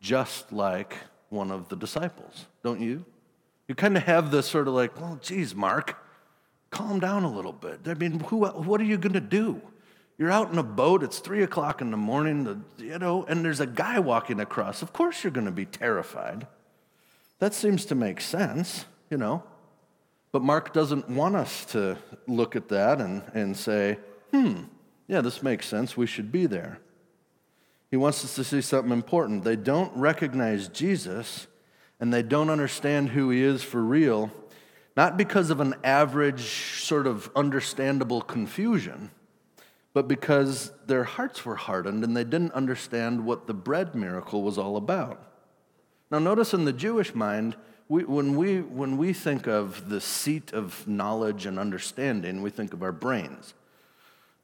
[0.00, 0.96] just like
[1.28, 3.04] one of the disciples, don't you?
[3.66, 5.96] You kind of have this sort of like, well, geez, Mark,
[6.70, 7.80] calm down a little bit.
[7.86, 9.60] I mean, who, what are you going to do?
[10.18, 13.60] You're out in a boat, it's three o'clock in the morning, you know, and there's
[13.60, 14.82] a guy walking across.
[14.82, 16.46] Of course you're going to be terrified.
[17.38, 19.44] That seems to make sense, you know.
[20.32, 23.98] But Mark doesn't want us to look at that and, and say,
[24.32, 24.64] hmm,
[25.06, 25.96] yeah, this makes sense.
[25.96, 26.80] We should be there.
[27.90, 29.44] He wants us to see something important.
[29.44, 31.46] They don't recognize Jesus
[32.00, 34.30] and they don't understand who he is for real,
[34.96, 36.42] not because of an average,
[36.82, 39.10] sort of understandable confusion,
[39.94, 44.58] but because their hearts were hardened and they didn't understand what the bread miracle was
[44.58, 45.27] all about.
[46.10, 47.56] Now, notice in the Jewish mind,
[47.88, 52.72] we, when, we, when we think of the seat of knowledge and understanding, we think
[52.72, 53.54] of our brains.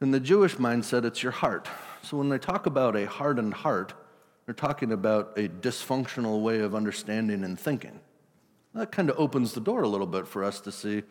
[0.01, 1.69] In the Jewish mindset, it's your heart.
[2.03, 3.95] So when they talk about a hardened heart,
[4.45, 8.01] they're talking about a dysfunctional way of understanding and thinking.
[8.75, 11.03] That kind of opens the door a little bit for us to see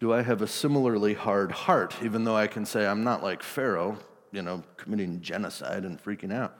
[0.00, 3.40] do I have a similarly hard heart, even though I can say I'm not like
[3.40, 3.98] Pharaoh,
[4.32, 6.58] you know, committing genocide and freaking out?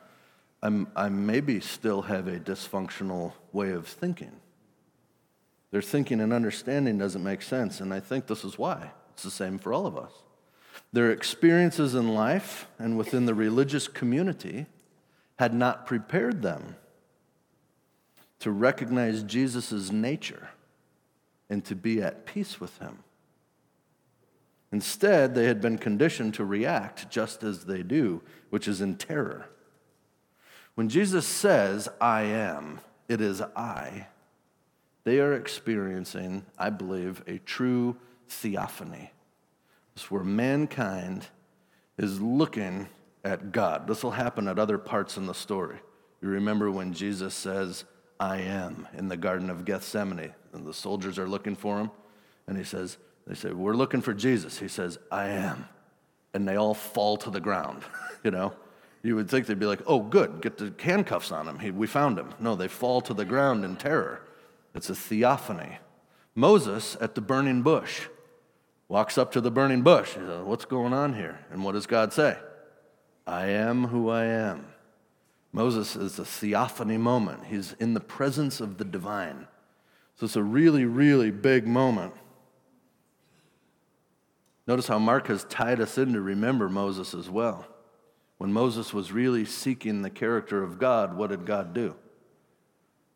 [0.63, 4.33] I'm, I maybe still have a dysfunctional way of thinking.
[5.73, 8.93] Their thinking and understanding doesn't make sense, and I think this is why.
[9.15, 10.13] It's the same for all of us.
[10.93, 14.67] Their experiences in life and within the religious community
[15.39, 16.77] had not prepared them
[18.39, 20.51] to recognize Jesus' nature
[21.49, 22.99] and to be at peace with him.
[24.71, 29.47] Instead, they had been conditioned to react just as they do, which is in terror.
[30.75, 34.07] When Jesus says, I am, it is I,
[35.05, 37.97] they are experiencing, I believe, a true
[38.29, 39.13] theophany.
[39.95, 41.27] It's where mankind
[41.99, 42.89] is looking
[43.25, 43.87] at God.
[43.87, 45.79] This will happen at other parts in the story.
[46.23, 47.85] You remember when Jesus says,
[48.19, 51.91] I am in the Garden of Gethsemane, and the soldiers are looking for him,
[52.47, 54.59] and he says, They say, We're looking for Jesus.
[54.59, 55.69] He says, I am.
[56.33, 57.83] And they all fall to the ground,
[58.25, 58.55] you know?
[59.03, 61.59] You would think they'd be like, oh, good, get the handcuffs on him.
[61.59, 62.35] He, we found him.
[62.39, 64.23] No, they fall to the ground in terror.
[64.75, 65.79] It's a theophany.
[66.35, 68.07] Moses at the burning bush
[68.89, 70.15] walks up to the burning bush.
[70.15, 71.41] Says, What's going on here?
[71.51, 72.39] And what does God say?
[73.27, 74.67] I am who I am.
[75.53, 77.47] Moses is a theophany moment.
[77.47, 79.47] He's in the presence of the divine.
[80.17, 82.15] So it's a really, really big moment.
[84.67, 87.67] Notice how Mark has tied us in to remember Moses as well.
[88.43, 91.95] When Moses was really seeking the character of God, what did God do?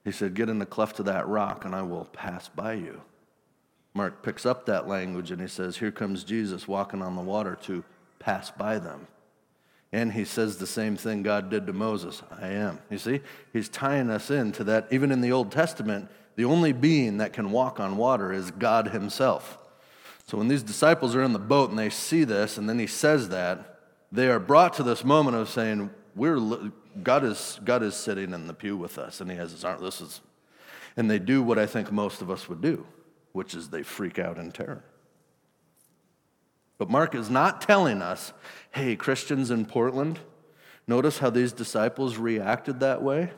[0.04, 3.00] He said, Get in the cleft of that rock and I will pass by you.
[3.92, 7.58] Mark picks up that language and he says, Here comes Jesus walking on the water
[7.62, 7.82] to
[8.20, 9.08] pass by them.
[9.90, 12.78] And he says the same thing God did to Moses I am.
[12.88, 13.20] You see,
[13.52, 14.86] he's tying us into that.
[14.92, 18.90] Even in the Old Testament, the only being that can walk on water is God
[18.90, 19.58] himself.
[20.28, 22.86] So when these disciples are in the boat and they see this, and then he
[22.86, 23.72] says that,
[24.12, 26.38] they are brought to this moment of saying, We're,
[27.02, 29.82] God, is, God is sitting in the pew with us, and he has his arm.
[29.82, 30.20] This is,
[30.96, 32.86] and they do what I think most of us would do,
[33.32, 34.84] which is they freak out in terror.
[36.78, 38.32] But Mark is not telling us,
[38.70, 40.20] hey, Christians in Portland,
[40.86, 43.32] notice how these disciples reacted that way?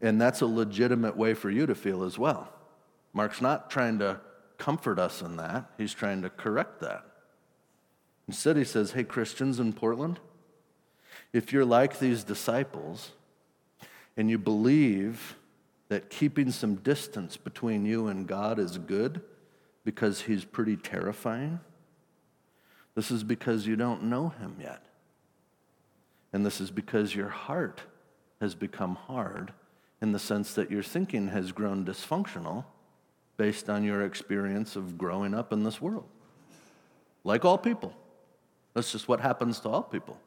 [0.00, 2.52] And that's a legitimate way for you to feel as well.
[3.12, 4.20] Mark's not trying to
[4.56, 7.04] comfort us in that, he's trying to correct that.
[8.30, 10.20] Instead, he says, hey, Christians in Portland,
[11.32, 13.10] if you're like these disciples
[14.16, 15.34] and you believe
[15.88, 19.20] that keeping some distance between you and God is good
[19.84, 21.58] because he's pretty terrifying,
[22.94, 24.84] this is because you don't know him yet.
[26.32, 27.82] And this is because your heart
[28.40, 29.52] has become hard
[30.00, 32.64] in the sense that your thinking has grown dysfunctional
[33.36, 36.06] based on your experience of growing up in this world.
[37.24, 37.92] Like all people.
[38.74, 40.18] That's just what happens to all people.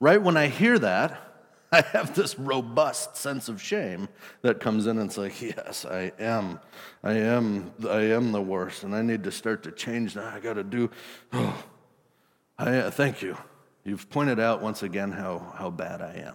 [0.00, 1.20] Right when I hear that,
[1.72, 4.08] I have this robust sense of shame
[4.42, 6.60] that comes in and it's like, yes, I am,
[7.02, 10.32] I am, I am the worst, and I need to start to change that.
[10.32, 10.90] I got to do.
[11.32, 11.64] Oh,
[12.58, 13.36] I uh, thank you.
[13.84, 16.34] You've pointed out once again how how bad I am,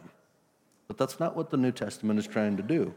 [0.87, 2.93] but that's not what the New Testament is trying to do.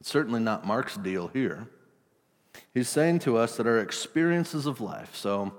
[0.00, 1.66] It's certainly not Mark's deal here.
[2.72, 5.52] He's saying to us that our experiences of life, so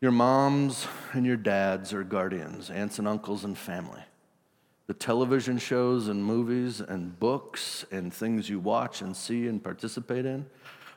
[0.00, 4.02] your moms and your dads are guardians, aunts and uncles and family
[4.90, 10.26] the television shows and movies and books and things you watch and see and participate
[10.26, 10.44] in,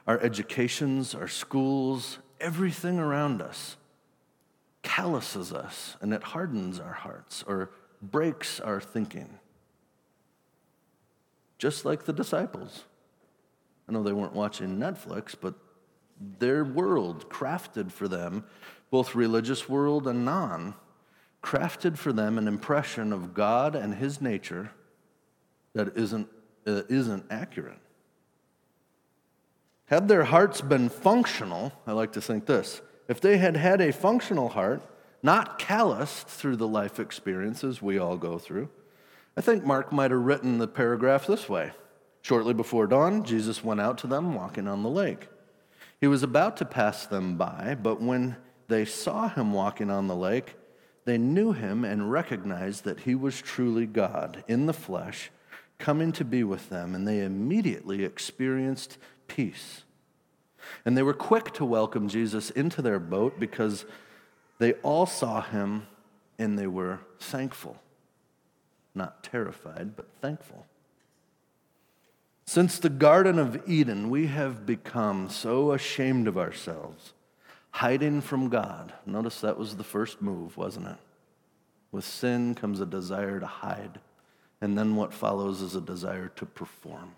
[0.08, 3.78] our educations, our schools, everything around us
[4.82, 7.70] calluses us and it hardens our hearts or
[8.02, 9.38] breaks our thinking.
[11.60, 12.86] Just like the disciples.
[13.88, 15.54] I know they weren't watching Netflix, but
[16.40, 18.44] their world crafted for them,
[18.94, 20.76] both religious world and non,
[21.42, 24.70] crafted for them an impression of God and his nature
[25.74, 26.28] that isn't,
[26.68, 27.80] uh, isn't accurate.
[29.86, 33.92] Had their hearts been functional, I like to think this if they had had a
[33.92, 34.84] functional heart,
[35.24, 38.70] not calloused through the life experiences we all go through,
[39.36, 41.72] I think Mark might have written the paragraph this way
[42.22, 45.30] Shortly before dawn, Jesus went out to them walking on the lake.
[46.00, 48.36] He was about to pass them by, but when
[48.68, 50.56] they saw him walking on the lake,
[51.06, 55.32] they knew him and recognized that he was truly God in the flesh,
[55.78, 58.98] coming to be with them, and they immediately experienced
[59.28, 59.84] peace.
[60.86, 63.86] And they were quick to welcome Jesus into their boat because
[64.60, 65.88] they all saw him
[66.40, 67.78] and they were thankful.
[68.96, 70.66] Not terrified, but thankful.
[72.46, 77.13] Since the Garden of Eden, we have become so ashamed of ourselves,
[77.74, 78.94] hiding from God.
[79.04, 80.98] Notice that was the first move, wasn't it?
[81.92, 84.00] With sin comes a desire to hide,
[84.62, 87.16] and then what follows is a desire to perform.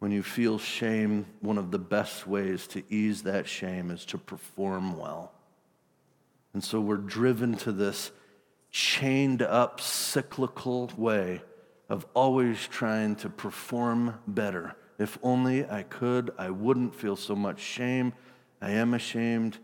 [0.00, 4.18] When you feel shame, one of the best ways to ease that shame is to
[4.18, 5.32] perform well.
[6.52, 8.10] And so we're driven to this
[8.70, 11.40] chained up, cyclical way
[11.88, 14.76] of always trying to perform better.
[14.98, 18.12] If only I could, I wouldn't feel so much shame.
[18.64, 19.58] I am ashamed.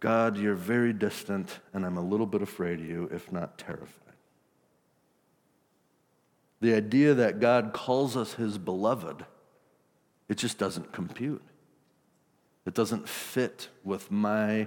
[0.00, 4.16] God, you're very distant, and I'm a little bit afraid of you, if not terrified.
[6.60, 9.24] The idea that God calls us his beloved,
[10.28, 11.44] it just doesn't compute.
[12.66, 14.66] It doesn't fit with my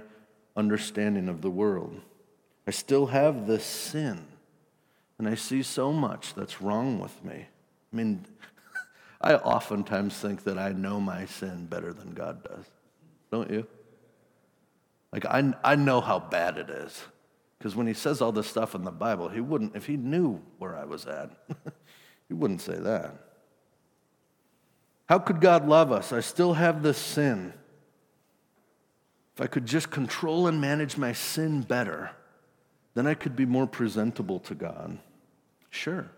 [0.56, 2.00] understanding of the world.
[2.66, 4.24] I still have this sin.
[5.18, 7.48] And I see so much that's wrong with me.
[7.92, 8.24] I mean,
[9.20, 12.64] I oftentimes think that I know my sin better than God does.
[13.34, 13.66] Don't you?
[15.12, 17.02] Like, I, I know how bad it is.
[17.58, 20.40] Because when he says all this stuff in the Bible, he wouldn't, if he knew
[20.58, 21.30] where I was at,
[22.28, 23.16] he wouldn't say that.
[25.06, 26.12] How could God love us?
[26.12, 27.52] I still have this sin.
[29.34, 32.12] If I could just control and manage my sin better,
[32.94, 34.96] then I could be more presentable to God.
[35.70, 36.08] Sure.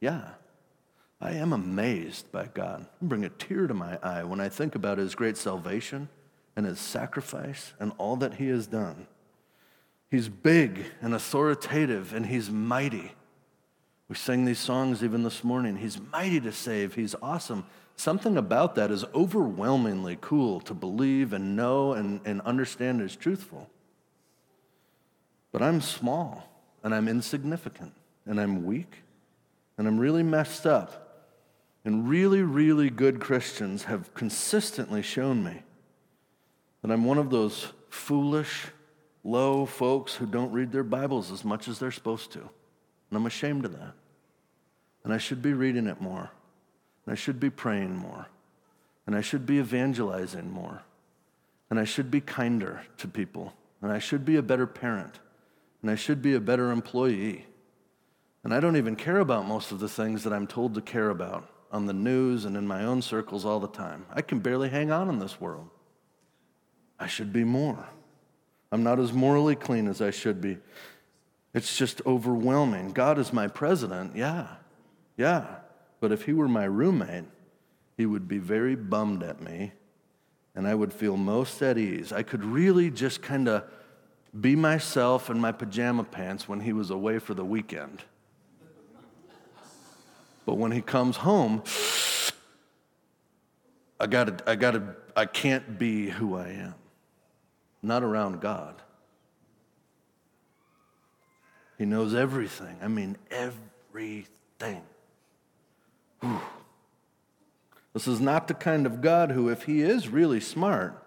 [0.00, 0.22] Yeah.
[1.20, 2.86] I am amazed by God.
[3.02, 6.08] I bring a tear to my eye when I think about his great salvation
[6.56, 9.06] and his sacrifice and all that he has done.
[10.10, 13.12] He's big and authoritative and he's mighty.
[14.08, 15.76] We sang these songs even this morning.
[15.76, 17.64] He's mighty to save, he's awesome.
[17.96, 23.68] Something about that is overwhelmingly cool to believe and know and, and understand is truthful.
[25.52, 26.48] But I'm small
[26.82, 27.92] and I'm insignificant
[28.26, 29.02] and I'm weak
[29.78, 31.06] and I'm really messed up.
[31.84, 35.62] And really, really good Christians have consistently shown me
[36.82, 38.66] that I'm one of those foolish,
[39.24, 42.40] low folks who don't read their Bibles as much as they're supposed to.
[42.40, 43.94] And I'm ashamed of that.
[45.04, 46.30] And I should be reading it more.
[47.04, 48.28] And I should be praying more.
[49.06, 50.82] And I should be evangelizing more.
[51.70, 53.52] And I should be kinder to people.
[53.82, 55.20] And I should be a better parent
[55.82, 57.46] and I should be a better employee.
[58.44, 61.10] And I don't even care about most of the things that I'm told to care
[61.10, 64.06] about on the news and in my own circles all the time.
[64.12, 65.68] I can barely hang on in this world.
[67.00, 67.88] I should be more.
[68.70, 70.58] I'm not as morally clean as I should be.
[71.54, 72.92] It's just overwhelming.
[72.92, 74.46] God is my president, yeah,
[75.16, 75.46] yeah.
[75.98, 77.24] But if he were my roommate,
[77.96, 79.72] he would be very bummed at me,
[80.54, 82.12] and I would feel most at ease.
[82.12, 83.64] I could really just kind of
[84.38, 88.02] be myself in my pajama pants when he was away for the weekend.
[90.46, 91.62] But when he comes home,
[93.98, 96.74] I gotta, I gotta, I can't be who I am.
[97.82, 98.82] Not around God.
[101.78, 102.76] He knows everything.
[102.82, 104.82] I mean, everything.
[106.20, 106.40] Whew.
[107.94, 111.02] This is not the kind of God who, if he is really smart,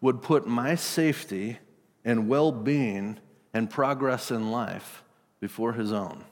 [0.00, 1.58] would put my safety
[2.04, 3.18] and well being
[3.52, 5.02] and progress in life
[5.40, 6.24] before his own.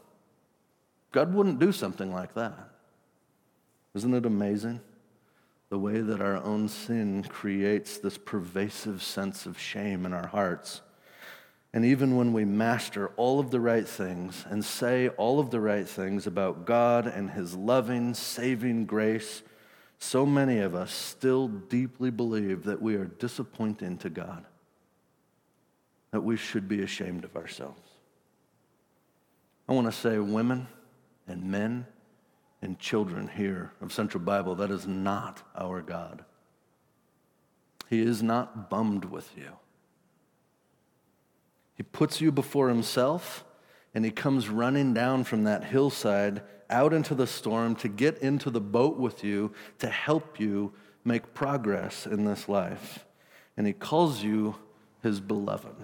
[1.10, 2.70] God wouldn't do something like that.
[3.94, 4.80] Isn't it amazing?
[5.72, 10.82] The way that our own sin creates this pervasive sense of shame in our hearts.
[11.72, 15.60] And even when we master all of the right things and say all of the
[15.60, 19.42] right things about God and His loving, saving grace,
[19.98, 24.44] so many of us still deeply believe that we are disappointing to God.
[26.10, 27.90] that we should be ashamed of ourselves.
[29.66, 30.68] I want to say, women
[31.26, 31.86] and men
[32.62, 36.24] and children here of Central Bible, that is not our God.
[37.90, 39.50] He is not bummed with you.
[41.74, 43.44] He puts you before himself
[43.94, 48.50] and he comes running down from that hillside out into the storm to get into
[48.50, 50.72] the boat with you to help you
[51.04, 53.04] make progress in this life.
[53.56, 54.56] And he calls you
[55.02, 55.74] his beloved.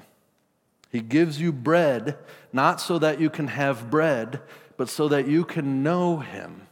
[0.90, 2.16] He gives you bread,
[2.52, 4.40] not so that you can have bread,
[4.78, 6.62] but so that you can know him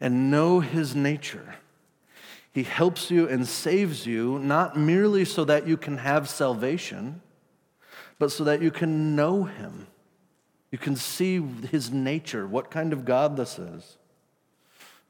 [0.00, 1.54] and know his nature.
[2.50, 7.20] He helps you and saves you, not merely so that you can have salvation,
[8.18, 9.86] but so that you can know him.
[10.70, 13.98] You can see his nature, what kind of God this is.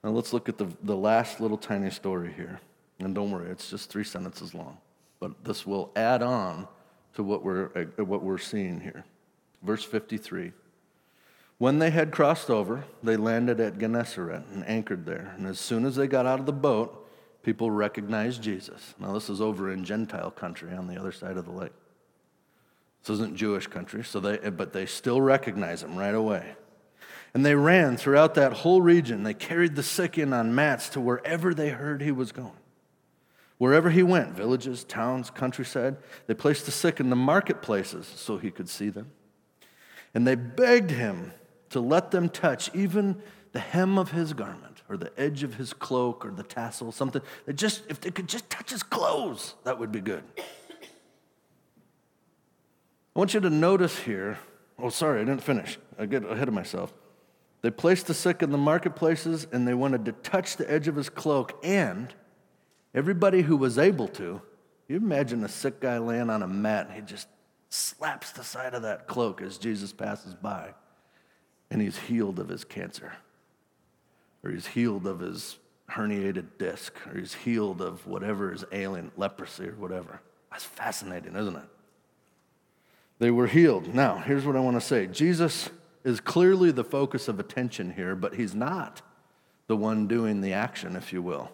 [0.02, 2.60] Now let's look at the, the last little tiny story here.
[2.98, 4.78] And don't worry, it's just three sentences long.
[5.20, 6.66] But this will add on
[7.14, 9.04] to what we're, uh, what we're seeing here.
[9.62, 10.52] Verse 53.
[11.62, 15.32] When they had crossed over, they landed at Gennesaret and anchored there.
[15.36, 17.08] And as soon as they got out of the boat,
[17.44, 18.96] people recognized Jesus.
[18.98, 21.70] Now, this is over in Gentile country on the other side of the lake.
[23.00, 26.56] This isn't Jewish country, so they, but they still recognize him right away.
[27.32, 29.22] And they ran throughout that whole region.
[29.22, 32.58] They carried the sick in on mats to wherever they heard he was going.
[33.58, 35.96] Wherever he went, villages, towns, countryside,
[36.26, 39.12] they placed the sick in the marketplaces so he could see them.
[40.12, 41.30] And they begged him
[41.72, 43.20] to let them touch even
[43.52, 47.20] the hem of his garment or the edge of his cloak or the tassel, something
[47.46, 50.24] that just, if they could just touch his clothes, that would be good.
[53.14, 54.38] I want you to notice here.
[54.78, 55.78] Oh, sorry, I didn't finish.
[55.98, 56.94] I get ahead of myself.
[57.60, 60.96] They placed the sick in the marketplaces and they wanted to touch the edge of
[60.96, 62.14] his cloak and
[62.94, 64.42] Everybody who was able to,
[64.88, 67.26] you imagine a sick guy laying on a mat and he just
[67.70, 70.74] slaps the side of that cloak as Jesus passes by
[71.72, 73.14] and he's healed of his cancer
[74.44, 75.56] or he's healed of his
[75.90, 80.20] herniated disc or he's healed of whatever is ailing, leprosy or whatever.
[80.50, 81.68] That's fascinating, isn't it?
[83.18, 83.94] They were healed.
[83.94, 85.70] Now, here's what I want to say Jesus
[86.04, 89.00] is clearly the focus of attention here, but he's not
[89.66, 91.50] the one doing the action, if you will.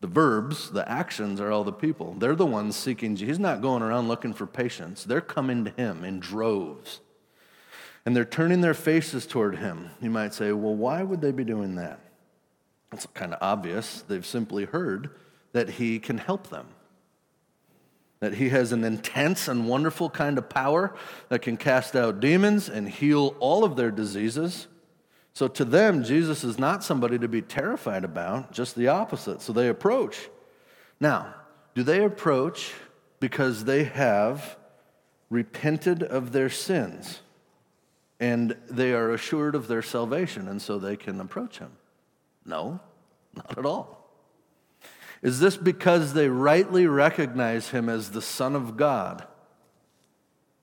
[0.00, 2.14] The verbs, the actions are all the people.
[2.14, 3.36] They're the ones seeking Jesus.
[3.36, 5.04] He's not going around looking for patients.
[5.04, 7.00] They're coming to him in droves.
[8.06, 9.90] And they're turning their faces toward him.
[10.00, 12.00] You might say, well, why would they be doing that?
[12.92, 14.02] It's kind of obvious.
[14.02, 15.10] They've simply heard
[15.52, 16.66] that he can help them.
[18.20, 20.94] That he has an intense and wonderful kind of power
[21.28, 24.66] that can cast out demons and heal all of their diseases.
[25.32, 29.42] So to them, Jesus is not somebody to be terrified about, just the opposite.
[29.42, 30.28] So they approach.
[31.00, 31.34] Now,
[31.74, 32.72] do they approach
[33.18, 34.56] because they have
[35.30, 37.20] repented of their sins
[38.20, 41.72] and they are assured of their salvation and so they can approach him?
[42.44, 42.80] No,
[43.34, 44.04] not at all.
[45.22, 49.26] Is this because they rightly recognize him as the Son of God,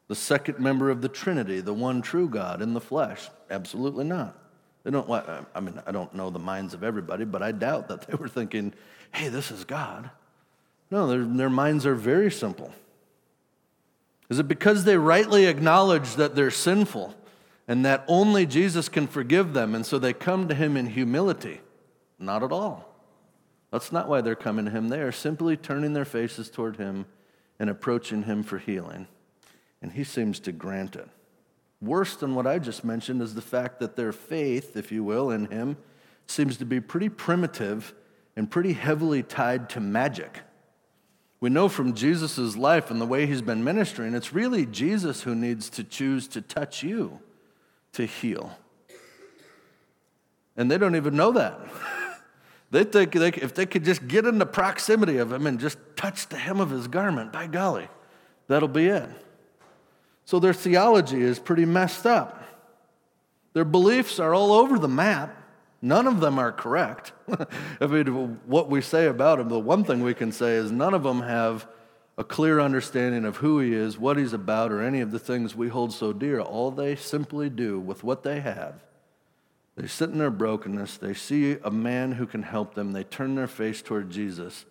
[0.07, 3.27] the second member of the Trinity, the one true God in the flesh?
[3.49, 4.37] Absolutely not.
[4.83, 8.07] They don't, I mean, I don't know the minds of everybody, but I doubt that
[8.07, 8.73] they were thinking,
[9.11, 10.09] hey, this is God.
[10.91, 12.71] No, their, their minds are very simple.
[14.29, 17.15] Is it because they rightly acknowledge that they're sinful
[17.68, 21.62] and that only Jesus can forgive them, and so they come to him in humility?
[22.20, 22.88] Not at all.
[23.72, 24.89] That's not why they're coming to him.
[24.89, 27.05] They are simply turning their faces toward him
[27.59, 29.07] and approaching him for healing.
[29.82, 31.07] And he seems to grant it.
[31.82, 35.32] Worse than what I just mentioned is the fact that their faith, if you will,
[35.32, 35.78] in him
[36.28, 37.93] seems to be pretty primitive
[38.36, 40.41] and pretty heavily tied to magic.
[41.39, 45.34] We know from Jesus' life and the way he's been ministering, it's really Jesus who
[45.34, 47.20] needs to choose to touch you
[47.93, 48.57] to heal.
[50.57, 51.59] And they don't even know that.
[52.71, 55.77] they think they, if they could just get in the proximity of him and just
[55.95, 57.87] touch the hem of his garment, by golly,
[58.47, 59.09] that'll be it.
[60.25, 62.43] So their theology is pretty messed up.
[63.53, 65.35] Their beliefs are all over the map.
[65.81, 67.11] None of them are correct.
[67.81, 70.93] I mean, what we say about him, the one thing we can say is none
[70.93, 71.67] of them have
[72.18, 75.55] a clear understanding of who he is, what he's about, or any of the things
[75.55, 76.39] we hold so dear.
[76.39, 78.84] All they simply do with what they have,
[79.76, 83.36] they sit in their brokenness, they see a man who can help them, they turn
[83.36, 84.66] their face toward Jesus,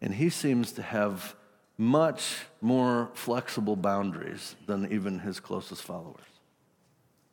[0.00, 1.36] and he seems to have
[1.78, 6.20] much more flexible boundaries than even his closest followers.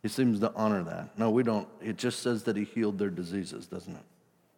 [0.03, 1.17] He seems to honor that.
[1.17, 1.67] No, we don't.
[1.81, 4.03] It just says that he healed their diseases, doesn't it?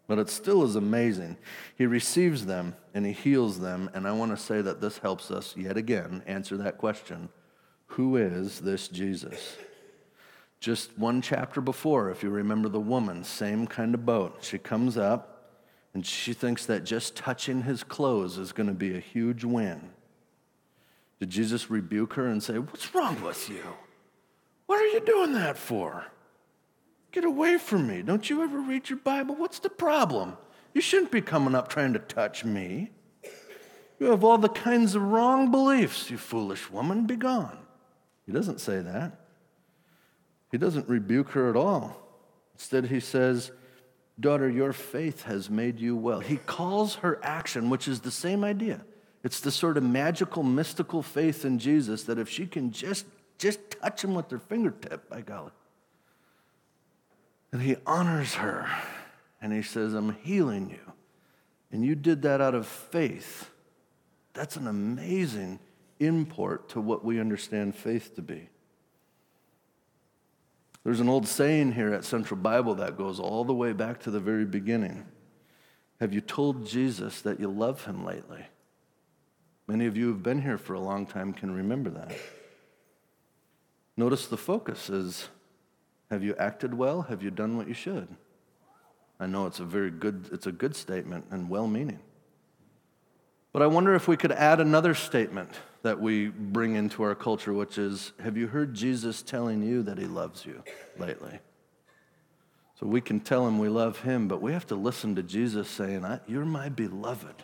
[0.10, 1.38] But it still is amazing.
[1.76, 3.92] He receives them and he heals them.
[3.94, 7.30] And I want to say that this helps us yet again answer that question
[7.90, 9.58] Who is this Jesus?
[10.60, 14.40] Just one chapter before, if you remember the woman, same kind of boat.
[14.42, 15.54] She comes up
[15.94, 19.92] and she thinks that just touching his clothes is going to be a huge win.
[21.20, 23.62] Did Jesus rebuke her and say, What's wrong with you?
[24.66, 26.08] What are you doing that for?
[27.12, 28.02] Get away from me.
[28.02, 29.36] Don't you ever read your Bible?
[29.36, 30.38] What's the problem?
[30.74, 32.92] You shouldn't be coming up trying to touch me.
[34.00, 37.06] You have all the kinds of wrong beliefs, you foolish woman.
[37.06, 37.58] Be gone.
[38.26, 39.20] He doesn't say that.
[40.52, 41.98] He doesn't rebuke her at all.
[42.54, 43.52] Instead, he says,
[44.20, 46.20] Daughter, your faith has made you well.
[46.20, 48.82] He calls her action, which is the same idea.
[49.24, 53.06] It's the sort of magical, mystical faith in Jesus that if she can just,
[53.38, 55.52] just touch him with her fingertip, by golly.
[57.52, 58.70] And he honors her
[59.42, 60.94] and he says, I'm healing you.
[61.72, 63.50] And you did that out of faith.
[64.34, 65.60] That's an amazing
[66.00, 68.50] import to what we understand faith to be.
[70.84, 74.12] There's an old saying here at Central Bible that goes all the way back to
[74.12, 75.06] the very beginning.
[76.00, 78.46] Have you told Jesus that you love him lately?
[79.68, 82.12] Many of you who've been here for a long time can remember that.
[83.98, 85.28] Notice the focus is
[86.10, 87.04] have you acted well?
[87.04, 88.08] Have you done what you should?
[89.20, 92.00] I know it's a very good it's a good statement and well-meaning.
[93.52, 95.50] But I wonder if we could add another statement
[95.82, 99.98] that we bring into our culture, which is Have you heard Jesus telling you that
[99.98, 100.64] he loves you
[100.98, 101.40] lately?
[102.80, 105.70] So we can tell him we love him, but we have to listen to Jesus
[105.70, 107.44] saying, You're my beloved.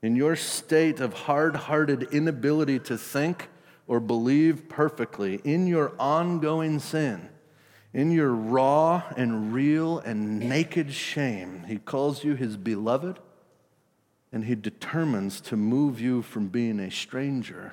[0.00, 3.48] In your state of hard hearted inability to think
[3.88, 7.28] or believe perfectly, in your ongoing sin,
[7.92, 13.18] in your raw and real and naked shame, he calls you his beloved,
[14.30, 17.72] and he determines to move you from being a stranger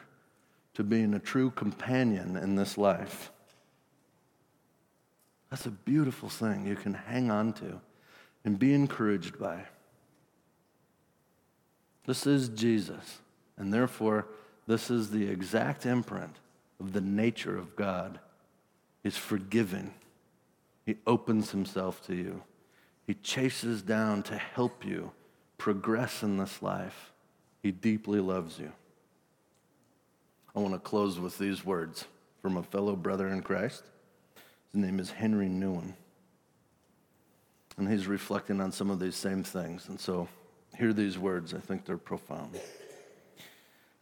[0.74, 3.32] to being a true companion in this life.
[5.50, 7.80] That's a beautiful thing you can hang on to
[8.44, 9.66] and be encouraged by.
[12.06, 13.20] This is Jesus,
[13.58, 14.28] and therefore,
[14.68, 16.36] this is the exact imprint
[16.80, 18.20] of the nature of God.
[19.04, 19.94] He's forgiving
[20.86, 22.44] he opens himself to you.
[23.08, 25.12] He chases down to help you
[25.58, 27.12] progress in this life.
[27.64, 28.72] He deeply loves you.
[30.56, 32.06] I want to close with these words
[32.42, 33.84] from a fellow brother in Christ.
[34.72, 35.94] His name is Henri Nouwen.
[37.78, 39.90] And he's reflecting on some of these same things.
[39.90, 40.30] And so,
[40.78, 41.54] hear these words.
[41.54, 42.58] I think they're profound.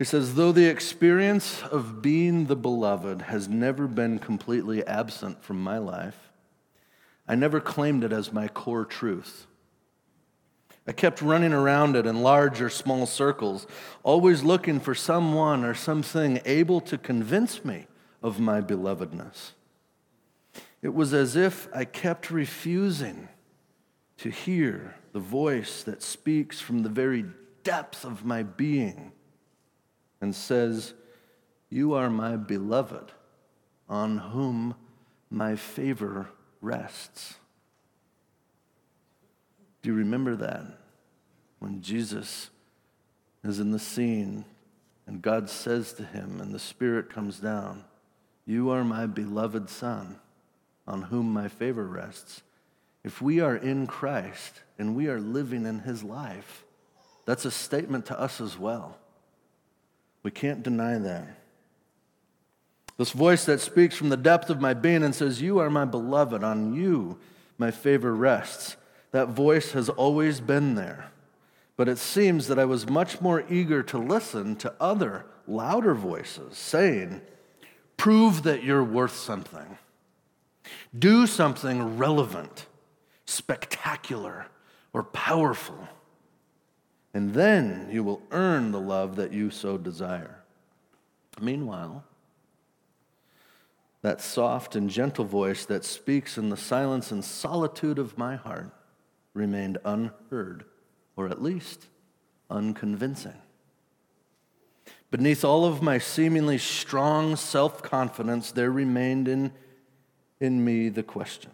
[0.03, 5.63] He says, Though the experience of being the beloved has never been completely absent from
[5.63, 6.29] my life,
[7.25, 9.47] I never claimed it as my core truth.
[10.85, 13.65] I kept running around it in large or small circles,
[14.03, 17.87] always looking for someone or something able to convince me
[18.21, 19.51] of my belovedness.
[20.81, 23.29] It was as if I kept refusing
[24.17, 27.23] to hear the voice that speaks from the very
[27.63, 29.12] depth of my being
[30.23, 30.93] and says,
[31.69, 33.11] You are my beloved,
[33.89, 34.73] on whom
[35.29, 36.29] my favor
[36.61, 37.35] rests.
[39.81, 40.63] Do you remember that?
[41.59, 42.49] When Jesus
[43.43, 44.45] is in the scene
[45.07, 47.83] and God says to him, and the Spirit comes down,
[48.45, 50.21] You are my beloved Son,
[50.87, 52.43] on whom my favor rests.
[53.03, 56.63] If we are in Christ and we are living in his life,
[57.25, 58.99] that's a statement to us as well.
[60.23, 61.27] We can't deny that.
[62.97, 65.85] This voice that speaks from the depth of my being and says, You are my
[65.85, 67.17] beloved, on you
[67.57, 68.77] my favor rests.
[69.11, 71.11] That voice has always been there.
[71.75, 76.57] But it seems that I was much more eager to listen to other, louder voices
[76.57, 77.21] saying,
[77.97, 79.77] Prove that you're worth something.
[80.97, 82.67] Do something relevant,
[83.25, 84.47] spectacular,
[84.93, 85.87] or powerful.
[87.13, 90.43] And then you will earn the love that you so desire.
[91.39, 92.03] Meanwhile,
[94.01, 98.71] that soft and gentle voice that speaks in the silence and solitude of my heart
[99.33, 100.65] remained unheard,
[101.15, 101.87] or at least
[102.49, 103.41] unconvincing.
[105.09, 109.51] Beneath all of my seemingly strong self confidence, there remained in,
[110.39, 111.51] in me the question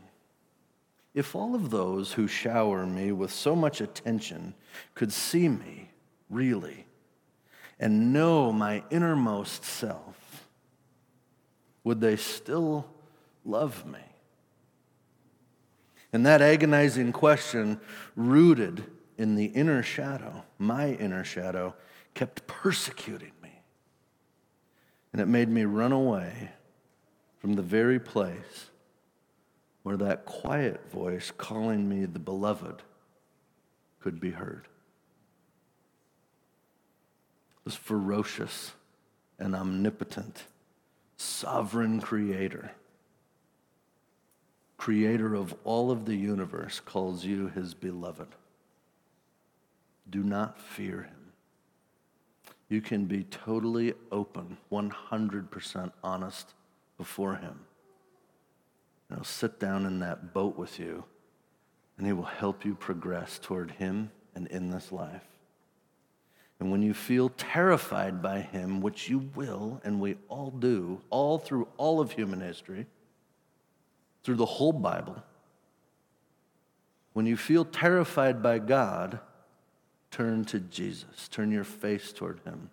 [1.14, 4.54] if all of those who shower me with so much attention
[4.94, 5.90] could see me
[6.30, 6.86] really
[7.80, 10.46] and know my innermost self,
[11.84, 12.86] would they still
[13.46, 14.00] love me?
[16.12, 17.80] And that agonizing question,
[18.16, 18.84] rooted
[19.18, 21.76] in the inner shadow, my inner shadow,
[22.14, 23.62] kept persecuting me.
[25.14, 26.52] And it made me run away
[27.40, 28.70] from the very place
[29.84, 32.82] where that quiet voice calling me the beloved
[34.00, 34.68] could be heard.
[37.66, 38.74] This ferocious
[39.38, 40.44] and omnipotent,
[41.18, 42.72] sovereign creator,
[44.78, 48.28] creator of all of the universe, calls you his beloved.
[50.10, 51.16] Do not fear him.
[52.70, 56.54] You can be totally open, 100% honest
[56.98, 57.60] before him.
[59.10, 61.04] And he'll sit down in that boat with you,
[61.98, 65.26] and he will help you progress toward him and in this life.
[66.60, 71.40] And when you feel terrified by him, which you will, and we all do, all
[71.40, 72.86] through all of human history,
[74.24, 75.24] through the whole Bible,
[77.14, 79.20] when you feel terrified by God,
[80.12, 81.28] turn to Jesus.
[81.30, 82.70] Turn your face toward him.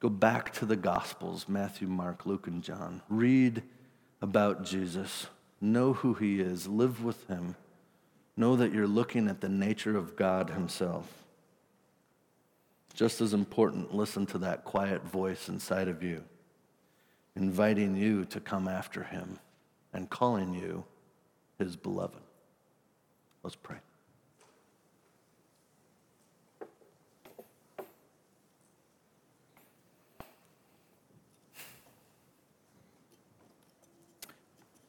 [0.00, 3.02] Go back to the Gospels Matthew, Mark, Luke, and John.
[3.08, 3.62] Read
[4.20, 5.26] about Jesus.
[5.60, 6.66] Know who he is.
[6.66, 7.56] Live with him.
[8.36, 11.24] Know that you're looking at the nature of God himself.
[12.94, 16.24] Just as important, listen to that quiet voice inside of you,
[17.34, 19.38] inviting you to come after him
[19.92, 20.84] and calling you
[21.58, 22.20] his beloved.
[23.42, 23.76] Let's pray.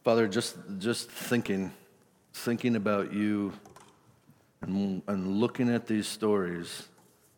[0.07, 1.69] Father, just, just thinking,
[2.31, 3.51] thinking about you
[4.61, 6.87] and, and looking at these stories,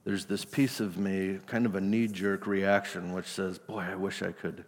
[0.03, 3.95] there's this piece of me, kind of a knee jerk reaction, which says, Boy, I
[3.95, 4.65] wish I could.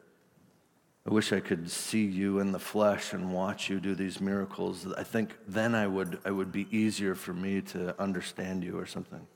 [1.05, 4.91] I wish I could see you in the flesh and watch you do these miracles.
[4.97, 8.87] I think then I would, I would be easier for me to understand you or
[8.87, 9.27] something.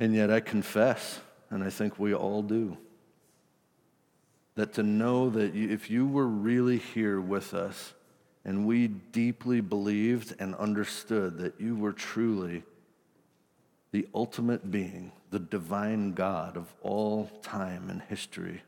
[0.00, 1.20] And yet I confess,
[1.50, 2.78] and I think we all do,
[4.56, 7.94] that to know that if you were really here with us
[8.44, 12.64] and we deeply believed and understood that you were truly
[13.92, 18.62] the ultimate being, the divine God of all time and history,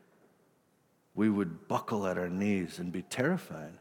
[1.15, 3.73] we would buckle at our knees and be terrified.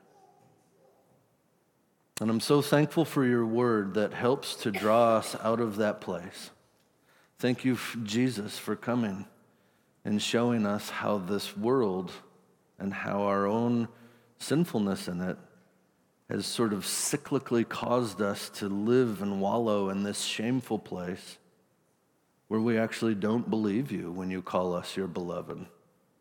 [2.21, 6.01] And I'm so thankful for your word that helps to draw us out of that
[6.01, 6.51] place.
[7.39, 9.27] Thank you, Jesus, for coming
[10.09, 12.11] and showing us how this world
[12.79, 13.87] and how our own
[14.39, 15.37] sinfulness in it
[16.31, 21.37] has sort of cyclically caused us to live and wallow in this shameful place
[22.47, 25.67] where we actually don't believe you when you call us your beloved.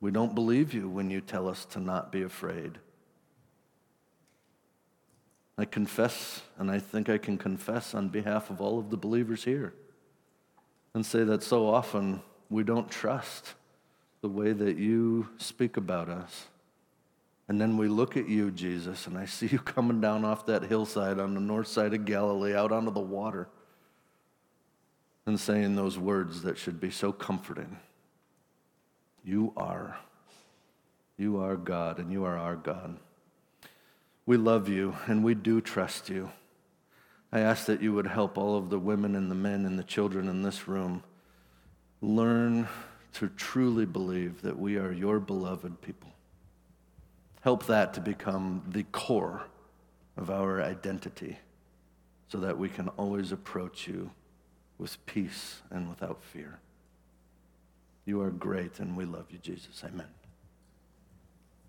[0.02, 2.80] We don't believe you when you tell us to not be afraid.
[5.58, 9.46] I confess, and I think I can confess on behalf of all of the believers
[9.46, 9.74] here,
[10.94, 13.54] and say that so often we don't trust
[14.22, 16.48] the way that you speak about us.
[17.48, 20.64] And then we look at you, Jesus, and I see you coming down off that
[20.64, 23.48] hillside on the north side of Galilee out onto the water
[25.26, 27.78] and saying those words that should be so comforting.
[29.24, 29.98] You are.
[31.18, 32.98] You are God, and you are our God.
[34.26, 36.32] We love you, and we do trust you.
[37.32, 39.84] I ask that you would help all of the women and the men and the
[39.84, 41.04] children in this room
[42.02, 42.68] learn
[43.18, 46.12] to truly believe that we are your beloved people.
[47.42, 49.42] Help that to become the core
[50.18, 51.40] of our identity
[52.28, 54.12] so that we can always approach you
[54.78, 56.60] with peace and without fear.
[58.06, 59.84] You are great, and we love you, Jesus.
[59.84, 60.17] Amen.